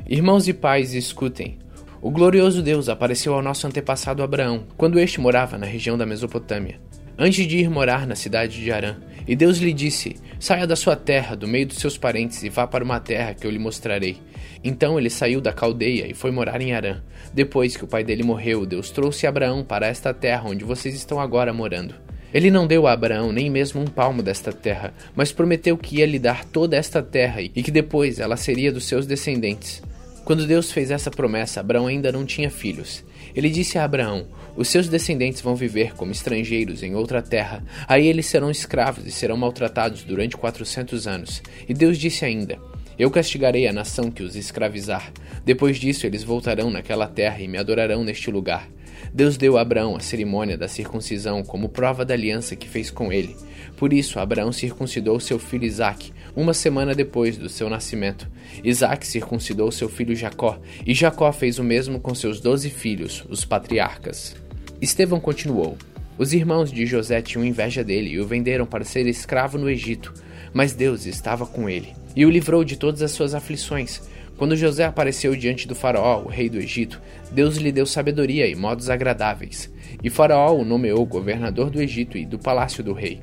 Irmãos 0.08 0.48
e 0.48 0.54
pais, 0.54 0.94
escutem. 0.94 1.58
O 2.04 2.12
glorioso 2.12 2.62
Deus 2.62 2.88
apareceu 2.88 3.34
ao 3.34 3.42
nosso 3.42 3.66
antepassado 3.66 4.22
Abraão, 4.22 4.68
quando 4.78 5.00
este 5.00 5.20
morava 5.20 5.58
na 5.58 5.66
região 5.66 5.98
da 5.98 6.06
Mesopotâmia, 6.06 6.80
antes 7.18 7.48
de 7.48 7.58
ir 7.58 7.68
morar 7.68 8.06
na 8.06 8.14
cidade 8.14 8.62
de 8.62 8.72
Arã. 8.72 8.98
E 9.28 9.36
Deus 9.36 9.58
lhe 9.58 9.74
disse: 9.74 10.16
Saia 10.40 10.68
da 10.68 10.76
sua 10.76 10.96
terra, 10.96 11.36
do 11.36 11.48
meio 11.48 11.68
dos 11.68 11.78
seus 11.78 11.98
parentes, 11.98 12.44
e 12.44 12.50
vá 12.50 12.68
para 12.68 12.84
uma 12.84 13.00
terra 13.00 13.34
que 13.34 13.48
eu 13.48 13.52
lhe 13.52 13.60
mostrarei. 13.60 14.18
Então 14.64 14.98
ele 14.98 15.10
saiu 15.10 15.40
da 15.40 15.54
caldeia 15.54 16.08
e 16.08 16.14
foi 16.14 16.32
morar 16.32 16.62
em 16.62 16.74
Arã. 16.74 17.02
Depois 17.34 17.76
que 17.76 17.84
o 17.84 17.88
pai 17.88 18.04
dele 18.04 18.24
morreu, 18.24 18.66
Deus 18.66 18.90
trouxe 18.90 19.28
Abraão 19.28 19.64
para 19.64 19.88
esta 19.88 20.14
terra 20.14 20.50
onde 20.50 20.64
vocês 20.64 20.96
estão 20.96 21.20
agora 21.20 21.54
morando. 21.54 21.96
Ele 22.34 22.50
não 22.50 22.66
deu 22.66 22.88
a 22.88 22.94
Abraão 22.94 23.32
nem 23.32 23.50
mesmo 23.50 23.80
um 23.80 23.86
palmo 23.86 24.24
desta 24.24 24.52
terra, 24.52 24.94
mas 25.16 25.32
prometeu 25.32 25.78
que 25.78 25.98
ia 25.98 26.06
lhe 26.06 26.18
dar 26.18 26.44
toda 26.44 26.76
esta 26.76 27.02
terra 27.02 27.42
e 27.42 27.50
que 27.50 27.70
depois 27.70 28.20
ela 28.20 28.36
seria 28.36 28.72
dos 28.72 28.86
seus 28.86 29.06
descendentes. 29.06 29.84
Quando 30.26 30.48
Deus 30.48 30.72
fez 30.72 30.90
essa 30.90 31.12
promessa, 31.12 31.60
Abraão 31.60 31.86
ainda 31.86 32.12
não 32.12 32.26
tinha 32.26 32.50
filhos. 32.50 33.04
Ele 33.36 33.50
disse 33.50 33.78
a 33.78 33.84
Abraão: 33.84 34.28
Os 34.56 34.68
seus 34.68 34.88
descendentes 34.88 35.42
vão 35.42 35.56
viver 35.56 35.94
como 35.96 36.12
estrangeiros 36.12 36.84
em 36.84 36.96
outra 36.96 37.22
terra. 37.22 37.64
Aí 37.88 38.08
eles 38.08 38.26
serão 38.26 38.52
escravos 38.52 39.06
e 39.06 39.12
serão 39.12 39.38
maltratados 39.38 40.04
durante 40.04 40.38
quatrocentos 40.38 41.08
anos. 41.08 41.42
E 41.68 41.74
Deus 41.74 41.98
disse 41.98 42.26
ainda: 42.26 42.60
Eu 42.98 43.10
castigarei 43.10 43.68
a 43.68 43.74
nação 43.74 44.12
que 44.12 44.24
os 44.24 44.36
escravizar. 44.36 45.12
Depois 45.44 45.78
disso, 45.78 46.06
eles 46.06 46.24
voltarão 46.24 46.70
naquela 46.70 47.08
terra 47.08 47.42
e 47.42 47.48
me 47.48 47.58
adorarão 47.58 48.04
neste 48.04 48.30
lugar. 48.30 48.68
Deus 49.14 49.38
deu 49.38 49.58
a 49.58 49.62
Abraão 49.62 49.96
a 49.96 50.00
cerimônia 50.00 50.58
da 50.58 50.68
circuncisão 50.68 51.44
como 51.44 51.70
prova 51.70 52.04
da 52.04 52.16
aliança 52.16 52.56
que 52.56 52.68
fez 52.68 52.90
com 52.90 53.14
ele. 53.14 53.36
Por 53.78 53.94
isso, 53.94 54.20
Abraão 54.20 54.52
circuncidou 54.52 55.20
seu 55.20 55.38
filho 55.38 55.66
Isaque, 55.66 56.12
uma 56.36 56.54
semana 56.54 56.96
depois 56.96 57.38
do 57.38 57.48
seu 57.48 57.70
nascimento. 57.70 58.28
Isaque 58.64 59.06
circuncidou 59.06 59.72
seu 59.72 59.88
filho 59.88 60.16
Jacó, 60.16 60.60
e 60.86 60.96
Jacó 60.96 61.32
fez 61.32 61.60
o 61.60 61.64
mesmo 61.64 62.00
com 62.00 62.16
seus 62.16 62.40
doze 62.40 62.72
filhos, 62.72 63.24
os 63.30 63.46
patriarcas. 63.46 64.36
Estevão 64.82 65.20
continuou. 65.20 65.78
Os 66.18 66.34
irmãos 66.34 66.72
de 66.72 66.86
José 66.86 67.22
tinham 67.22 67.46
inveja 67.46 67.84
dele 67.84 68.10
e 68.10 68.20
o 68.20 68.26
venderam 68.26 68.66
para 68.66 68.84
ser 68.84 69.06
escravo 69.06 69.58
no 69.58 69.70
Egito, 69.70 70.12
mas 70.52 70.74
Deus 70.74 71.06
estava 71.06 71.46
com 71.46 71.70
ele 71.70 71.94
e 72.16 72.26
o 72.26 72.30
livrou 72.30 72.64
de 72.64 72.78
todas 72.78 73.02
as 73.02 73.12
suas 73.12 73.34
aflições. 73.34 74.02
Quando 74.38 74.56
José 74.56 74.84
apareceu 74.84 75.36
diante 75.36 75.68
do 75.68 75.76
Faraó, 75.76 76.24
o 76.24 76.28
rei 76.28 76.50
do 76.50 76.58
Egito, 76.58 77.02
Deus 77.32 77.58
lhe 77.58 77.72
deu 77.72 77.86
sabedoria 77.86 78.48
e 78.48 78.56
modos 78.56 78.90
agradáveis. 78.90 79.72
E 80.04 80.10
Faraó 80.10 80.56
o 80.56 80.66
nomeou 80.66 81.06
governador 81.06 81.70
do 81.70 81.82
Egito 81.82 82.18
e 82.18 82.26
do 82.26 82.40
palácio 82.40 82.84
do 82.84 82.94
rei. 82.94 83.22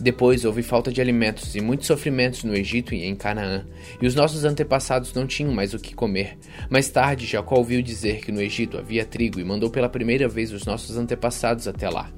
Depois 0.00 0.46
houve 0.46 0.62
falta 0.62 0.90
de 0.90 1.00
alimentos 1.00 1.54
e 1.54 1.60
muitos 1.60 1.86
sofrimentos 1.86 2.42
no 2.42 2.54
Egito 2.54 2.94
e 2.94 3.04
em 3.04 3.14
Canaã, 3.14 3.66
e 4.00 4.06
os 4.06 4.14
nossos 4.14 4.44
antepassados 4.44 5.12
não 5.12 5.26
tinham 5.26 5.52
mais 5.52 5.74
o 5.74 5.78
que 5.78 5.94
comer. 5.94 6.38
Mais 6.70 6.88
tarde, 6.88 7.26
Jacó 7.26 7.56
ouviu 7.56 7.82
dizer 7.82 8.20
que 8.20 8.32
no 8.32 8.40
Egito 8.40 8.78
havia 8.78 9.04
trigo 9.04 9.38
e 9.38 9.44
mandou 9.44 9.68
pela 9.68 9.90
primeira 9.90 10.26
vez 10.26 10.52
os 10.52 10.64
nossos 10.64 10.96
antepassados 10.96 11.68
até 11.68 11.90
lá. 11.90 12.10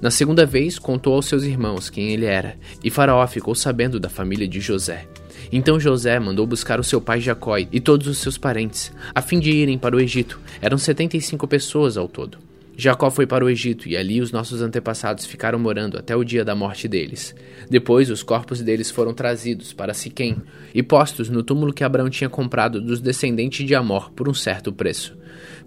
Na 0.00 0.10
segunda 0.10 0.46
vez, 0.46 0.78
contou 0.78 1.14
aos 1.14 1.26
seus 1.26 1.42
irmãos 1.42 1.90
quem 1.90 2.12
ele 2.12 2.24
era, 2.24 2.56
e 2.82 2.90
Faraó 2.90 3.26
ficou 3.26 3.54
sabendo 3.54 4.00
da 4.00 4.08
família 4.08 4.48
de 4.48 4.60
José. 4.60 5.06
Então 5.50 5.80
José 5.80 6.18
mandou 6.20 6.46
buscar 6.46 6.78
o 6.78 6.84
seu 6.84 7.00
pai 7.00 7.20
Jacó 7.20 7.56
e 7.58 7.80
todos 7.80 8.06
os 8.06 8.18
seus 8.18 8.36
parentes, 8.36 8.92
a 9.14 9.22
fim 9.22 9.40
de 9.40 9.50
irem 9.50 9.78
para 9.78 9.96
o 9.96 10.00
Egito. 10.00 10.38
Eram 10.60 10.78
setenta 10.78 11.16
e 11.16 11.20
cinco 11.20 11.48
pessoas 11.48 11.96
ao 11.96 12.08
todo. 12.08 12.38
Jacó 12.80 13.10
foi 13.10 13.26
para 13.26 13.44
o 13.44 13.50
Egito 13.50 13.88
e 13.88 13.96
ali 13.96 14.20
os 14.20 14.30
nossos 14.30 14.62
antepassados 14.62 15.26
ficaram 15.26 15.58
morando 15.58 15.98
até 15.98 16.14
o 16.14 16.22
dia 16.22 16.44
da 16.44 16.54
morte 16.54 16.86
deles. 16.86 17.34
Depois 17.68 18.08
os 18.08 18.22
corpos 18.22 18.62
deles 18.62 18.88
foram 18.88 19.12
trazidos 19.12 19.72
para 19.72 19.92
Siquém 19.92 20.36
e 20.72 20.80
postos 20.80 21.28
no 21.28 21.42
túmulo 21.42 21.72
que 21.72 21.82
Abraão 21.82 22.08
tinha 22.08 22.30
comprado 22.30 22.80
dos 22.80 23.00
descendentes 23.00 23.66
de 23.66 23.74
Amor 23.74 24.12
por 24.12 24.28
um 24.28 24.34
certo 24.34 24.72
preço. 24.72 25.17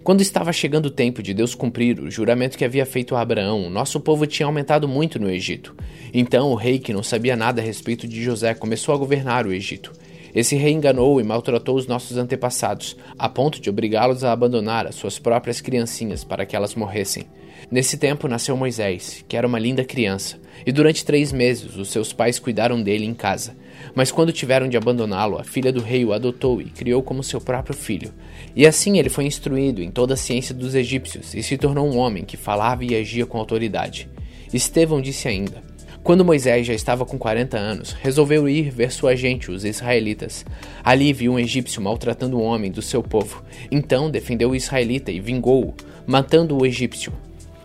Quando 0.02 0.20
estava 0.20 0.52
chegando 0.52 0.86
o 0.86 0.90
tempo 0.90 1.22
de 1.22 1.32
Deus 1.32 1.54
cumprir 1.54 2.00
o 2.00 2.10
juramento 2.10 2.58
que 2.58 2.64
havia 2.64 2.84
feito 2.84 3.14
a 3.14 3.20
Abraão, 3.20 3.70
nosso 3.70 4.00
povo 4.00 4.26
tinha 4.26 4.46
aumentado 4.46 4.88
muito 4.88 5.18
no 5.18 5.30
Egito. 5.30 5.74
Então 6.12 6.50
o 6.50 6.54
rei, 6.54 6.78
que 6.78 6.92
não 6.92 7.02
sabia 7.02 7.36
nada 7.36 7.60
a 7.60 7.64
respeito 7.64 8.08
de 8.08 8.22
José, 8.22 8.54
começou 8.54 8.94
a 8.94 8.98
governar 8.98 9.46
o 9.46 9.52
Egito. 9.52 9.92
Esse 10.34 10.56
rei 10.56 10.72
enganou 10.72 11.20
e 11.20 11.24
maltratou 11.24 11.76
os 11.76 11.86
nossos 11.86 12.16
antepassados, 12.16 12.96
a 13.18 13.28
ponto 13.28 13.60
de 13.60 13.68
obrigá-los 13.68 14.24
a 14.24 14.32
abandonar 14.32 14.86
as 14.86 14.94
suas 14.94 15.18
próprias 15.18 15.60
criancinhas 15.60 16.24
para 16.24 16.46
que 16.46 16.56
elas 16.56 16.74
morressem. 16.74 17.26
Nesse 17.70 17.96
tempo 17.96 18.26
nasceu 18.26 18.56
Moisés, 18.56 19.24
que 19.28 19.36
era 19.36 19.46
uma 19.46 19.58
linda 19.58 19.84
criança, 19.84 20.40
e 20.66 20.72
durante 20.72 21.04
três 21.04 21.32
meses 21.32 21.76
os 21.76 21.90
seus 21.90 22.12
pais 22.12 22.38
cuidaram 22.38 22.82
dele 22.82 23.04
em 23.04 23.14
casa. 23.14 23.54
Mas 23.94 24.10
quando 24.10 24.32
tiveram 24.32 24.68
de 24.68 24.76
abandoná-lo, 24.76 25.38
a 25.38 25.44
filha 25.44 25.72
do 25.72 25.80
rei 25.80 26.04
o 26.04 26.12
adotou 26.12 26.60
e 26.60 26.66
criou 26.66 27.02
como 27.02 27.22
seu 27.22 27.40
próprio 27.40 27.76
filho. 27.76 28.12
E 28.54 28.66
assim 28.66 28.98
ele 28.98 29.08
foi 29.08 29.24
instruído 29.24 29.82
em 29.82 29.90
toda 29.90 30.14
a 30.14 30.16
ciência 30.16 30.54
dos 30.54 30.74
egípcios 30.74 31.34
e 31.34 31.42
se 31.42 31.56
tornou 31.56 31.86
um 31.86 31.98
homem 31.98 32.24
que 32.24 32.36
falava 32.36 32.84
e 32.84 32.94
agia 32.94 33.26
com 33.26 33.38
autoridade. 33.38 34.08
Estevão 34.52 35.00
disse 35.00 35.28
ainda: 35.28 35.62
quando 36.02 36.24
Moisés 36.24 36.66
já 36.66 36.74
estava 36.74 37.06
com 37.06 37.16
40 37.16 37.56
anos, 37.56 37.92
resolveu 37.92 38.48
ir 38.48 38.70
ver 38.70 38.90
sua 38.90 39.14
gente, 39.14 39.52
os 39.52 39.64
israelitas. 39.64 40.44
Ali 40.82 41.12
viu 41.12 41.34
um 41.34 41.38
egípcio 41.38 41.80
maltratando 41.80 42.36
um 42.36 42.42
homem 42.42 42.72
do 42.72 42.82
seu 42.82 43.04
povo. 43.04 43.44
Então 43.70 44.10
defendeu 44.10 44.50
o 44.50 44.56
israelita 44.56 45.12
e 45.12 45.20
vingou-o, 45.20 45.72
matando 46.04 46.58
o 46.58 46.66
egípcio. 46.66 47.12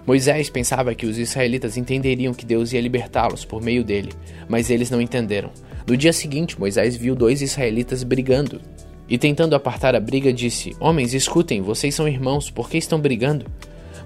Moisés 0.06 0.52
pensava 0.52 0.94
que 0.94 1.08
os 1.08 1.18
israelitas 1.18 1.78
entenderiam 1.78 2.32
que 2.32 2.46
Deus 2.46 2.74
ia 2.74 2.80
libertá-los 2.80 3.44
por 3.44 3.60
meio 3.60 3.84
dele, 3.84 4.14
mas 4.48 4.70
eles 4.70 4.92
não 4.92 5.02
entenderam. 5.02 5.50
No 5.88 5.96
dia 5.96 6.12
seguinte, 6.12 6.60
Moisés 6.60 6.98
viu 6.98 7.16
dois 7.16 7.42
israelitas 7.42 8.04
brigando. 8.04 8.60
E 9.08 9.18
tentando 9.18 9.56
apartar 9.56 9.96
a 9.96 10.00
briga, 10.02 10.34
disse: 10.34 10.76
Homens, 10.82 11.14
escutem, 11.14 11.62
vocês 11.62 11.96
são 11.96 12.08
irmãos, 12.08 12.50
por 12.50 12.70
que 12.70 12.78
estão 12.78 13.00
brigando? 13.00 13.46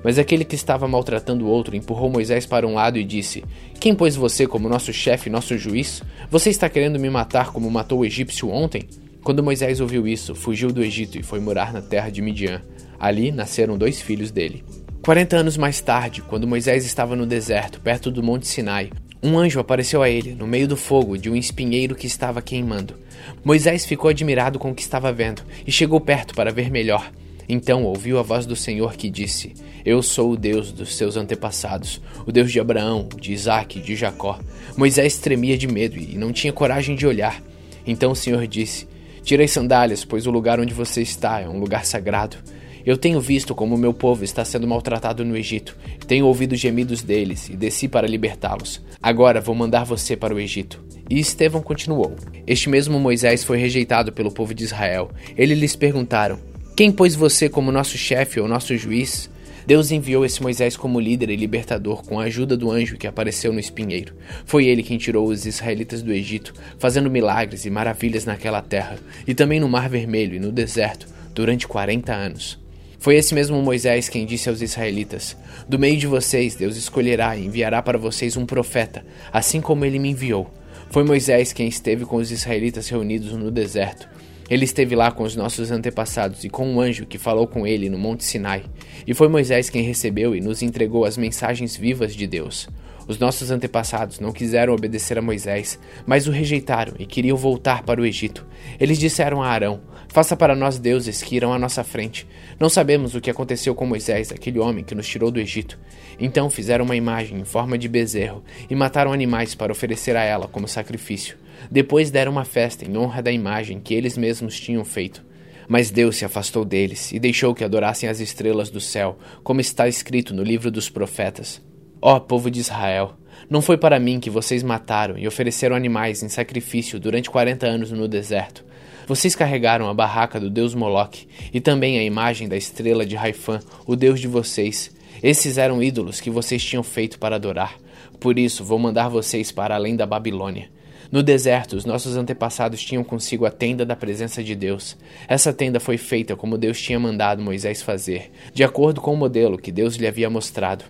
Mas 0.04 0.20
aquele 0.20 0.46
que 0.46 0.56
estava 0.56 0.88
maltratando 0.88 1.46
o 1.46 1.50
outro 1.50 1.76
empurrou 1.76 2.10
Moisés 2.10 2.46
para 2.46 2.68
um 2.68 2.76
lado 2.76 3.00
e 3.00 3.04
disse: 3.04 3.44
Quem 3.80 3.96
pôs 3.96 4.16
você 4.16 4.46
como 4.46 4.70
nosso 4.70 4.94
chefe 4.94 5.28
nosso 5.28 5.58
juiz? 5.58 6.04
Você 6.30 6.52
está 6.52 6.70
querendo 6.70 7.00
me 7.00 7.10
matar 7.10 7.52
como 7.52 7.70
matou 7.72 8.00
o 8.00 8.06
egípcio 8.06 8.50
ontem? 8.50 8.88
Quando 9.24 9.44
Moisés 9.44 9.80
ouviu 9.80 10.08
isso, 10.08 10.36
fugiu 10.36 10.72
do 10.72 10.84
Egito 10.84 11.18
e 11.18 11.24
foi 11.24 11.40
morar 11.40 11.74
na 11.74 11.82
terra 11.82 12.10
de 12.10 12.22
Midian. 12.22 12.62
Ali 13.00 13.32
nasceram 13.32 13.78
dois 13.78 14.02
filhos 14.02 14.30
dele. 14.30 14.64
Quarenta 15.04 15.38
anos 15.38 15.58
mais 15.58 15.82
tarde, 15.82 16.22
quando 16.22 16.48
Moisés 16.48 16.86
estava 16.86 17.16
no 17.16 17.26
deserto, 17.26 17.82
perto 17.82 18.12
do 18.12 18.22
Monte 18.22 18.48
Sinai, 18.48 18.92
um 19.24 19.38
anjo 19.38 19.60
apareceu 19.60 20.02
a 20.02 20.10
ele, 20.10 20.34
no 20.34 20.48
meio 20.48 20.68
do 20.68 20.76
fogo 20.76 21.18
de 21.18 21.30
um 21.30 21.36
espinheiro 21.36 21.96
que 21.96 22.08
estava 22.08 22.42
queimando. 22.42 22.96
Moisés 23.44 23.86
ficou 23.86 24.10
admirado 24.10 24.58
com 24.58 24.72
o 24.72 24.76
que 24.76 24.82
estava 24.82 25.14
vendo 25.14 25.44
e 25.66 25.72
chegou 25.72 26.00
perto 26.00 26.34
para 26.34 26.52
ver 26.52 26.72
melhor. 26.72 27.12
Então 27.48 27.84
ouviu 27.84 28.18
a 28.18 28.24
voz 28.24 28.46
do 28.46 28.56
Senhor 28.56 28.96
que 28.96 29.10
disse: 29.10 29.54
Eu 29.86 30.02
sou 30.02 30.32
o 30.32 30.38
Deus 30.38 30.72
dos 30.72 30.96
seus 30.96 31.18
antepassados, 31.18 32.02
o 32.26 32.32
Deus 32.32 32.52
de 32.52 32.60
Abraão, 32.60 33.08
de 33.20 33.34
Isaque 33.34 33.80
e 33.80 33.82
de 33.82 33.96
Jacó. 33.96 34.40
Moisés 34.76 35.20
tremia 35.20 35.58
de 35.58 35.68
medo 35.68 35.98
e 36.00 36.18
não 36.18 36.32
tinha 36.32 36.54
coragem 36.54 36.96
de 36.96 37.06
olhar. 37.06 37.44
Então 37.86 38.14
o 38.14 38.16
Senhor 38.16 38.48
disse: 38.48 38.88
Tirei 39.24 39.48
sandálias, 39.48 40.04
pois 40.04 40.26
o 40.26 40.32
lugar 40.32 40.60
onde 40.60 40.74
você 40.74 41.02
está 41.02 41.42
é 41.42 41.48
um 41.48 41.60
lugar 41.60 41.86
sagrado. 41.86 42.38
Eu 42.86 42.98
tenho 42.98 43.20
visto 43.20 43.54
como 43.54 43.78
meu 43.78 43.94
povo 43.94 44.24
está 44.24 44.44
sendo 44.44 44.68
maltratado 44.68 45.24
no 45.24 45.38
Egito. 45.38 45.78
Tenho 46.08 46.26
ouvido 46.26 46.56
gemidos 46.56 47.02
deles 47.02 47.50
e 47.50 47.56
desci 47.56 47.88
para 47.88 48.08
libertá-los. 48.08 48.82
Agora 49.02 49.42
vou 49.42 49.56
mandar 49.56 49.84
você 49.84 50.16
para 50.16 50.34
o 50.34 50.40
Egito. 50.40 50.84
E 51.10 51.20
Estevão 51.20 51.62
continuou: 51.62 52.16
Este 52.48 52.70
mesmo 52.70 53.00
Moisés 53.00 53.44
foi 53.44 53.58
rejeitado 53.58 54.12
pelo 54.12 54.32
povo 54.32 54.54
de 54.54 54.64
Israel. 54.64 55.12
Eles 55.38 55.60
lhes 55.60 55.76
perguntaram: 55.76 56.40
quem 56.76 56.92
pôs 56.92 57.16
você 57.16 57.50
como 57.50 57.72
nosso 57.72 57.98
chefe 57.98 58.40
ou 58.40 58.48
nosso 58.48 58.76
juiz? 58.78 59.30
Deus 59.68 59.92
enviou 59.92 60.26
esse 60.26 60.42
Moisés 60.42 60.76
como 60.76 61.00
líder 61.00 61.30
e 61.30 61.36
libertador 61.36 62.02
com 62.04 62.20
a 62.20 62.24
ajuda 62.24 62.58
do 62.58 62.72
anjo 62.72 62.98
que 62.98 63.06
apareceu 63.06 63.54
no 63.54 63.60
espinheiro. 63.60 64.16
Foi 64.46 64.66
ele 64.66 64.82
quem 64.82 64.98
tirou 64.98 65.28
os 65.28 65.46
israelitas 65.46 66.02
do 66.02 66.12
Egito, 66.12 66.54
fazendo 66.80 67.10
milagres 67.10 67.66
e 67.66 67.70
maravilhas 67.70 68.26
naquela 68.26 68.62
terra, 68.62 68.98
e 69.28 69.36
também 69.36 69.60
no 69.60 69.70
Mar 69.70 69.90
Vermelho 69.90 70.36
e 70.36 70.40
no 70.40 70.52
deserto, 70.52 71.08
durante 71.36 71.68
40 71.68 72.12
anos. 72.14 72.61
Foi 73.02 73.16
esse 73.16 73.34
mesmo 73.34 73.62
Moisés 73.62 74.08
quem 74.08 74.26
disse 74.26 74.48
aos 74.48 74.62
israelitas: 74.62 75.36
Do 75.68 75.78
meio 75.78 75.98
de 75.98 76.08
vocês, 76.08 76.56
Deus 76.56 76.78
escolherá 76.78 77.36
e 77.36 77.48
enviará 77.48 77.82
para 77.82 77.98
vocês 77.98 78.38
um 78.38 78.46
profeta, 78.46 79.04
assim 79.34 79.60
como 79.60 79.84
ele 79.84 80.00
me 80.00 80.12
enviou. 80.12 80.50
Foi 80.90 81.04
Moisés 81.04 81.52
quem 81.52 81.68
esteve 81.68 82.06
com 82.06 82.18
os 82.18 82.32
israelitas 82.32 82.88
reunidos 82.88 83.34
no 83.34 83.50
deserto 83.50 84.08
ele 84.52 84.66
esteve 84.66 84.98
lá 84.98 85.10
com 85.10 85.24
os 85.24 85.34
nossos 85.34 85.72
antepassados 85.72 86.44
e 86.44 86.50
com 86.50 86.68
um 86.68 86.82
anjo 86.82 87.06
que 87.06 87.18
falou 87.18 87.48
com 87.48 87.66
ele 87.66 87.90
no 87.90 87.98
Monte 87.98 88.26
Sinai. 88.26 88.66
E 89.08 89.14
foi 89.14 89.30
Moisés 89.30 89.70
quem 89.70 89.82
recebeu 89.82 90.36
e 90.36 90.42
nos 90.42 90.62
entregou 90.62 91.06
as 91.06 91.16
mensagens 91.16 91.78
vivas 91.78 92.14
de 92.14 92.28
Deus. 92.28 92.68
Os 93.08 93.18
nossos 93.18 93.50
antepassados 93.50 94.20
não 94.20 94.34
quiseram 94.34 94.74
obedecer 94.74 95.18
a 95.18 95.22
Moisés, 95.22 95.80
mas 96.06 96.28
o 96.28 96.32
rejeitaram 96.32 96.96
e 97.00 97.06
queriam 97.06 97.38
voltar 97.38 97.84
para 97.84 98.02
o 98.02 98.06
Egito. 98.06 98.46
Eles 98.78 99.00
disseram 99.00 99.42
a 99.42 99.48
Arão: 99.48 99.80
Faça 100.12 100.36
para 100.36 100.58
nós 100.58 100.78
deuses 100.78 101.24
que 101.24 101.38
irão 101.38 101.54
à 101.54 101.58
nossa 101.58 101.86
frente. 101.86 102.28
Não 102.60 102.68
sabemos 102.68 103.16
o 103.16 103.22
que 103.22 103.30
aconteceu 103.30 103.74
com 103.74 103.86
Moisés, 103.86 104.30
aquele 104.30 104.60
homem 104.60 104.84
que 104.84 104.94
nos 104.94 105.08
tirou 105.08 105.32
do 105.32 105.40
Egito. 105.40 105.80
Então 106.20 106.50
fizeram 106.50 106.84
uma 106.84 106.98
imagem 106.98 107.40
em 107.40 107.46
forma 107.46 107.78
de 107.78 107.88
bezerro 107.88 108.44
e 108.70 108.76
mataram 108.76 109.14
animais 109.14 109.56
para 109.56 109.72
oferecer 109.72 110.18
a 110.18 110.24
ela 110.24 110.50
como 110.50 110.68
sacrifício. 110.68 111.38
Depois 111.72 112.12
deram 112.12 112.34
uma 112.34 112.44
festa 112.44 112.84
em 112.84 112.98
honra 112.98 113.22
da 113.22 113.32
imagem 113.32 113.80
que 113.80 113.94
eles 113.94 114.18
mesmos 114.18 114.60
tinham 114.60 114.84
feito. 114.84 115.24
Mas 115.66 115.90
Deus 115.90 116.18
se 116.18 116.26
afastou 116.26 116.66
deles 116.66 117.14
e 117.14 117.18
deixou 117.20 117.56
que 117.56 117.64
adorassem 117.64 118.10
as 118.10 118.20
estrelas 118.20 118.70
do 118.70 118.82
céu, 118.82 119.18
como 119.46 119.62
está 119.62 119.88
escrito 119.88 120.34
no 120.34 120.44
livro 120.44 120.70
dos 120.70 120.90
profetas. 120.90 121.62
Ó 122.02 122.20
povo 122.20 122.52
de 122.52 122.60
Israel, 122.60 123.14
não 123.50 123.62
foi 123.62 123.78
para 123.78 123.98
mim 123.98 124.20
que 124.20 124.30
vocês 124.30 124.62
mataram 124.62 125.18
e 125.18 125.26
ofereceram 125.26 125.74
animais 125.74 126.22
em 126.22 126.28
sacrifício 126.28 127.00
durante 127.00 127.30
quarenta 127.30 127.66
anos 127.66 127.94
no 127.94 128.10
deserto. 128.10 128.70
Vocês 129.12 129.36
carregaram 129.36 129.90
a 129.90 129.94
barraca 129.94 130.40
do 130.40 130.50
deus 130.50 130.74
Moloque 130.74 131.28
e 131.54 131.60
também 131.60 132.00
a 132.00 132.02
imagem 132.02 132.48
da 132.48 132.56
estrela 132.56 133.06
de 133.06 133.18
Raifã, 133.18 133.60
o 133.86 133.94
deus 133.94 134.22
de 134.22 134.28
vocês. 134.30 134.90
Esses 135.22 135.58
eram 135.58 135.84
ídolos 135.84 136.22
que 136.22 136.30
vocês 136.30 136.64
tinham 136.64 136.82
feito 136.82 137.20
para 137.20 137.36
adorar. 137.36 137.78
Por 138.22 138.40
isso 138.40 138.64
vou 138.64 138.80
mandar 138.80 139.10
vocês 139.10 139.52
para 139.52 139.76
além 139.76 139.98
da 139.98 140.06
Babilônia. 140.06 140.70
No 141.12 141.22
deserto, 141.22 141.76
os 141.76 141.84
nossos 141.84 142.16
antepassados 142.16 142.82
tinham 142.82 143.04
consigo 143.04 143.46
a 143.46 143.52
tenda 143.52 143.86
da 143.86 143.98
presença 143.98 144.42
de 144.42 144.56
Deus. 144.56 144.96
Essa 145.28 145.52
tenda 145.52 145.82
foi 145.82 145.98
feita 145.98 146.34
como 146.38 146.58
Deus 146.58 146.82
tinha 146.82 146.98
mandado 146.98 147.44
Moisés 147.44 147.82
fazer, 147.82 148.32
de 148.54 148.64
acordo 148.64 149.02
com 149.02 149.14
o 149.14 149.18
modelo 149.18 149.58
que 149.58 149.74
Deus 149.74 149.98
lhe 149.98 150.08
havia 150.08 150.30
mostrado. 150.30 150.86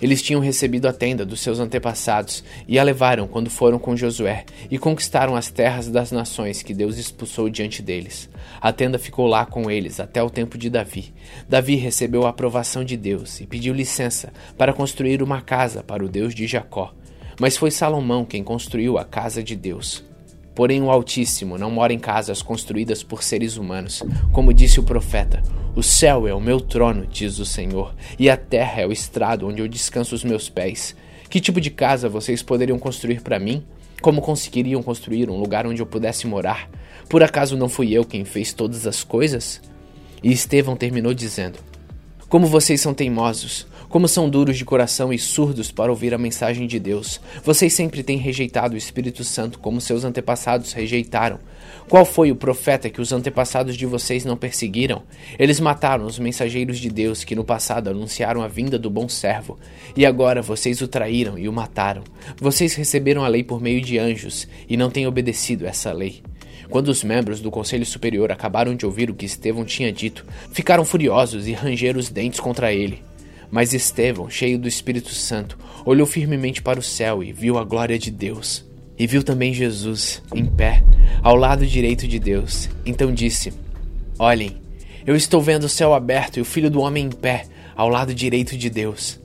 Eles 0.00 0.22
tinham 0.22 0.40
recebido 0.40 0.86
a 0.86 0.92
tenda 0.92 1.26
dos 1.26 1.40
seus 1.40 1.58
antepassados 1.58 2.44
e 2.66 2.78
a 2.78 2.82
levaram 2.82 3.26
quando 3.26 3.50
foram 3.50 3.78
com 3.78 3.96
Josué 3.96 4.44
e 4.70 4.78
conquistaram 4.78 5.34
as 5.34 5.50
terras 5.50 5.88
das 5.88 6.12
nações 6.12 6.62
que 6.62 6.72
Deus 6.72 6.98
expulsou 6.98 7.48
diante 7.48 7.82
deles. 7.82 8.30
A 8.60 8.72
tenda 8.72 8.98
ficou 8.98 9.26
lá 9.26 9.44
com 9.44 9.70
eles 9.70 9.98
até 9.98 10.22
o 10.22 10.30
tempo 10.30 10.56
de 10.56 10.70
Davi. 10.70 11.12
Davi 11.48 11.74
recebeu 11.74 12.26
a 12.26 12.30
aprovação 12.30 12.84
de 12.84 12.96
Deus 12.96 13.40
e 13.40 13.46
pediu 13.46 13.74
licença 13.74 14.32
para 14.56 14.72
construir 14.72 15.22
uma 15.22 15.40
casa 15.40 15.82
para 15.82 16.04
o 16.04 16.08
Deus 16.08 16.34
de 16.34 16.46
Jacó. 16.46 16.94
Mas 17.40 17.56
foi 17.56 17.70
Salomão 17.70 18.24
quem 18.24 18.42
construiu 18.42 18.98
a 18.98 19.04
casa 19.04 19.42
de 19.42 19.56
Deus. 19.56 20.04
Porém, 20.58 20.82
o 20.82 20.90
Altíssimo 20.90 21.56
não 21.56 21.70
mora 21.70 21.92
em 21.92 22.00
casas 22.00 22.42
construídas 22.42 23.04
por 23.04 23.22
seres 23.22 23.56
humanos. 23.56 24.02
Como 24.32 24.52
disse 24.52 24.80
o 24.80 24.82
profeta: 24.82 25.40
O 25.76 25.84
céu 25.84 26.26
é 26.26 26.34
o 26.34 26.40
meu 26.40 26.60
trono, 26.60 27.06
diz 27.06 27.38
o 27.38 27.46
Senhor, 27.46 27.94
e 28.18 28.28
a 28.28 28.36
terra 28.36 28.82
é 28.82 28.84
o 28.84 28.90
estrado 28.90 29.46
onde 29.46 29.62
eu 29.62 29.68
descanso 29.68 30.16
os 30.16 30.24
meus 30.24 30.48
pés. 30.48 30.96
Que 31.30 31.40
tipo 31.40 31.60
de 31.60 31.70
casa 31.70 32.08
vocês 32.08 32.42
poderiam 32.42 32.76
construir 32.76 33.22
para 33.22 33.38
mim? 33.38 33.62
Como 34.02 34.20
conseguiriam 34.20 34.82
construir 34.82 35.30
um 35.30 35.38
lugar 35.38 35.64
onde 35.64 35.80
eu 35.80 35.86
pudesse 35.86 36.26
morar? 36.26 36.68
Por 37.08 37.22
acaso 37.22 37.56
não 37.56 37.68
fui 37.68 37.92
eu 37.92 38.04
quem 38.04 38.24
fez 38.24 38.52
todas 38.52 38.84
as 38.84 39.04
coisas? 39.04 39.60
E 40.24 40.32
Estevão 40.32 40.74
terminou 40.74 41.14
dizendo: 41.14 41.60
Como 42.28 42.46
vocês 42.46 42.78
são 42.78 42.92
teimosos! 42.92 43.66
Como 43.88 44.06
são 44.06 44.28
duros 44.28 44.58
de 44.58 44.64
coração 44.64 45.10
e 45.10 45.18
surdos 45.18 45.72
para 45.72 45.90
ouvir 45.90 46.12
a 46.12 46.18
mensagem 46.18 46.66
de 46.66 46.78
Deus. 46.78 47.18
Vocês 47.42 47.72
sempre 47.72 48.02
têm 48.02 48.18
rejeitado 48.18 48.74
o 48.74 48.76
Espírito 48.76 49.24
Santo 49.24 49.58
como 49.58 49.80
seus 49.80 50.04
antepassados 50.04 50.74
rejeitaram. 50.74 51.38
Qual 51.88 52.04
foi 52.04 52.30
o 52.30 52.36
profeta 52.36 52.90
que 52.90 53.00
os 53.00 53.14
antepassados 53.14 53.78
de 53.78 53.86
vocês 53.86 54.26
não 54.26 54.36
perseguiram? 54.36 55.04
Eles 55.38 55.58
mataram 55.58 56.04
os 56.04 56.18
mensageiros 56.18 56.78
de 56.78 56.90
Deus 56.90 57.24
que 57.24 57.34
no 57.34 57.44
passado 57.44 57.88
anunciaram 57.88 58.42
a 58.42 58.48
vinda 58.48 58.78
do 58.78 58.90
bom 58.90 59.08
servo. 59.08 59.58
E 59.96 60.04
agora 60.04 60.42
vocês 60.42 60.82
o 60.82 60.86
traíram 60.86 61.38
e 61.38 61.48
o 61.48 61.52
mataram. 61.52 62.04
Vocês 62.38 62.74
receberam 62.74 63.24
a 63.24 63.28
lei 63.28 63.42
por 63.42 63.58
meio 63.58 63.80
de 63.80 63.98
anjos 63.98 64.46
e 64.68 64.76
não 64.76 64.90
têm 64.90 65.06
obedecido 65.06 65.66
essa 65.66 65.92
lei. 65.92 66.22
Quando 66.68 66.88
os 66.88 67.02
membros 67.02 67.40
do 67.40 67.50
Conselho 67.50 67.86
Superior 67.86 68.30
acabaram 68.30 68.74
de 68.74 68.84
ouvir 68.84 69.10
o 69.10 69.14
que 69.14 69.26
Estevão 69.26 69.64
tinha 69.64 69.92
dito, 69.92 70.26
ficaram 70.52 70.84
furiosos 70.84 71.46
e 71.46 71.52
rangeram 71.52 71.98
os 71.98 72.08
dentes 72.08 72.40
contra 72.40 72.72
ele. 72.72 73.02
Mas 73.50 73.72
Estevão, 73.72 74.28
cheio 74.28 74.58
do 74.58 74.68
Espírito 74.68 75.10
Santo, 75.10 75.58
olhou 75.84 76.06
firmemente 76.06 76.60
para 76.60 76.78
o 76.78 76.82
céu 76.82 77.22
e 77.22 77.32
viu 77.32 77.58
a 77.58 77.64
glória 77.64 77.98
de 77.98 78.10
Deus. 78.10 78.64
E 78.98 79.06
viu 79.06 79.22
também 79.22 79.54
Jesus, 79.54 80.22
em 80.34 80.44
pé, 80.44 80.82
ao 81.22 81.36
lado 81.36 81.66
direito 81.66 82.06
de 82.06 82.18
Deus. 82.18 82.68
Então 82.84 83.12
disse: 83.12 83.52
Olhem, 84.18 84.56
eu 85.06 85.16
estou 85.16 85.40
vendo 85.40 85.64
o 85.64 85.68
céu 85.68 85.94
aberto 85.94 86.36
e 86.36 86.40
o 86.40 86.44
filho 86.44 86.70
do 86.70 86.80
homem 86.80 87.06
em 87.06 87.10
pé, 87.10 87.46
ao 87.76 87.88
lado 87.88 88.12
direito 88.12 88.58
de 88.58 88.68
Deus. 88.68 89.18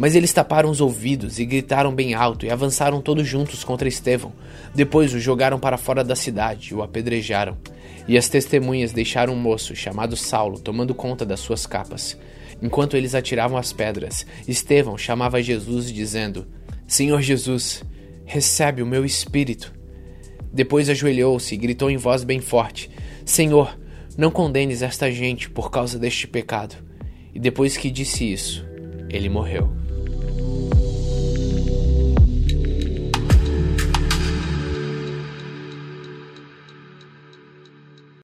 Mas 0.00 0.16
eles 0.16 0.32
taparam 0.32 0.70
os 0.70 0.80
ouvidos 0.80 1.38
e 1.38 1.44
gritaram 1.44 1.94
bem 1.94 2.14
alto 2.14 2.46
e 2.46 2.50
avançaram 2.50 3.02
todos 3.02 3.28
juntos 3.28 3.62
contra 3.62 3.86
Estevão. 3.86 4.32
Depois 4.74 5.12
o 5.12 5.20
jogaram 5.20 5.60
para 5.60 5.76
fora 5.76 6.02
da 6.02 6.16
cidade 6.16 6.70
e 6.70 6.74
o 6.74 6.82
apedrejaram. 6.82 7.58
E 8.08 8.16
as 8.16 8.26
testemunhas 8.26 8.92
deixaram 8.92 9.34
um 9.34 9.38
moço 9.38 9.76
chamado 9.76 10.16
Saulo 10.16 10.58
tomando 10.58 10.94
conta 10.94 11.26
das 11.26 11.40
suas 11.40 11.66
capas. 11.66 12.16
Enquanto 12.62 12.96
eles 12.96 13.14
atiravam 13.14 13.58
as 13.58 13.74
pedras, 13.74 14.26
Estevão 14.48 14.96
chamava 14.96 15.42
Jesus 15.42 15.92
dizendo: 15.92 16.48
Senhor 16.86 17.20
Jesus, 17.20 17.84
recebe 18.24 18.80
o 18.80 18.86
meu 18.86 19.04
espírito. 19.04 19.70
Depois 20.50 20.88
ajoelhou-se 20.88 21.54
e 21.54 21.58
gritou 21.58 21.90
em 21.90 21.98
voz 21.98 22.24
bem 22.24 22.40
forte: 22.40 22.90
Senhor, 23.22 23.78
não 24.16 24.30
condenes 24.30 24.80
esta 24.80 25.12
gente 25.12 25.50
por 25.50 25.70
causa 25.70 25.98
deste 25.98 26.26
pecado. 26.26 26.74
E 27.34 27.38
depois 27.38 27.76
que 27.76 27.90
disse 27.90 28.32
isso, 28.32 28.66
ele 29.10 29.28
morreu. 29.28 29.79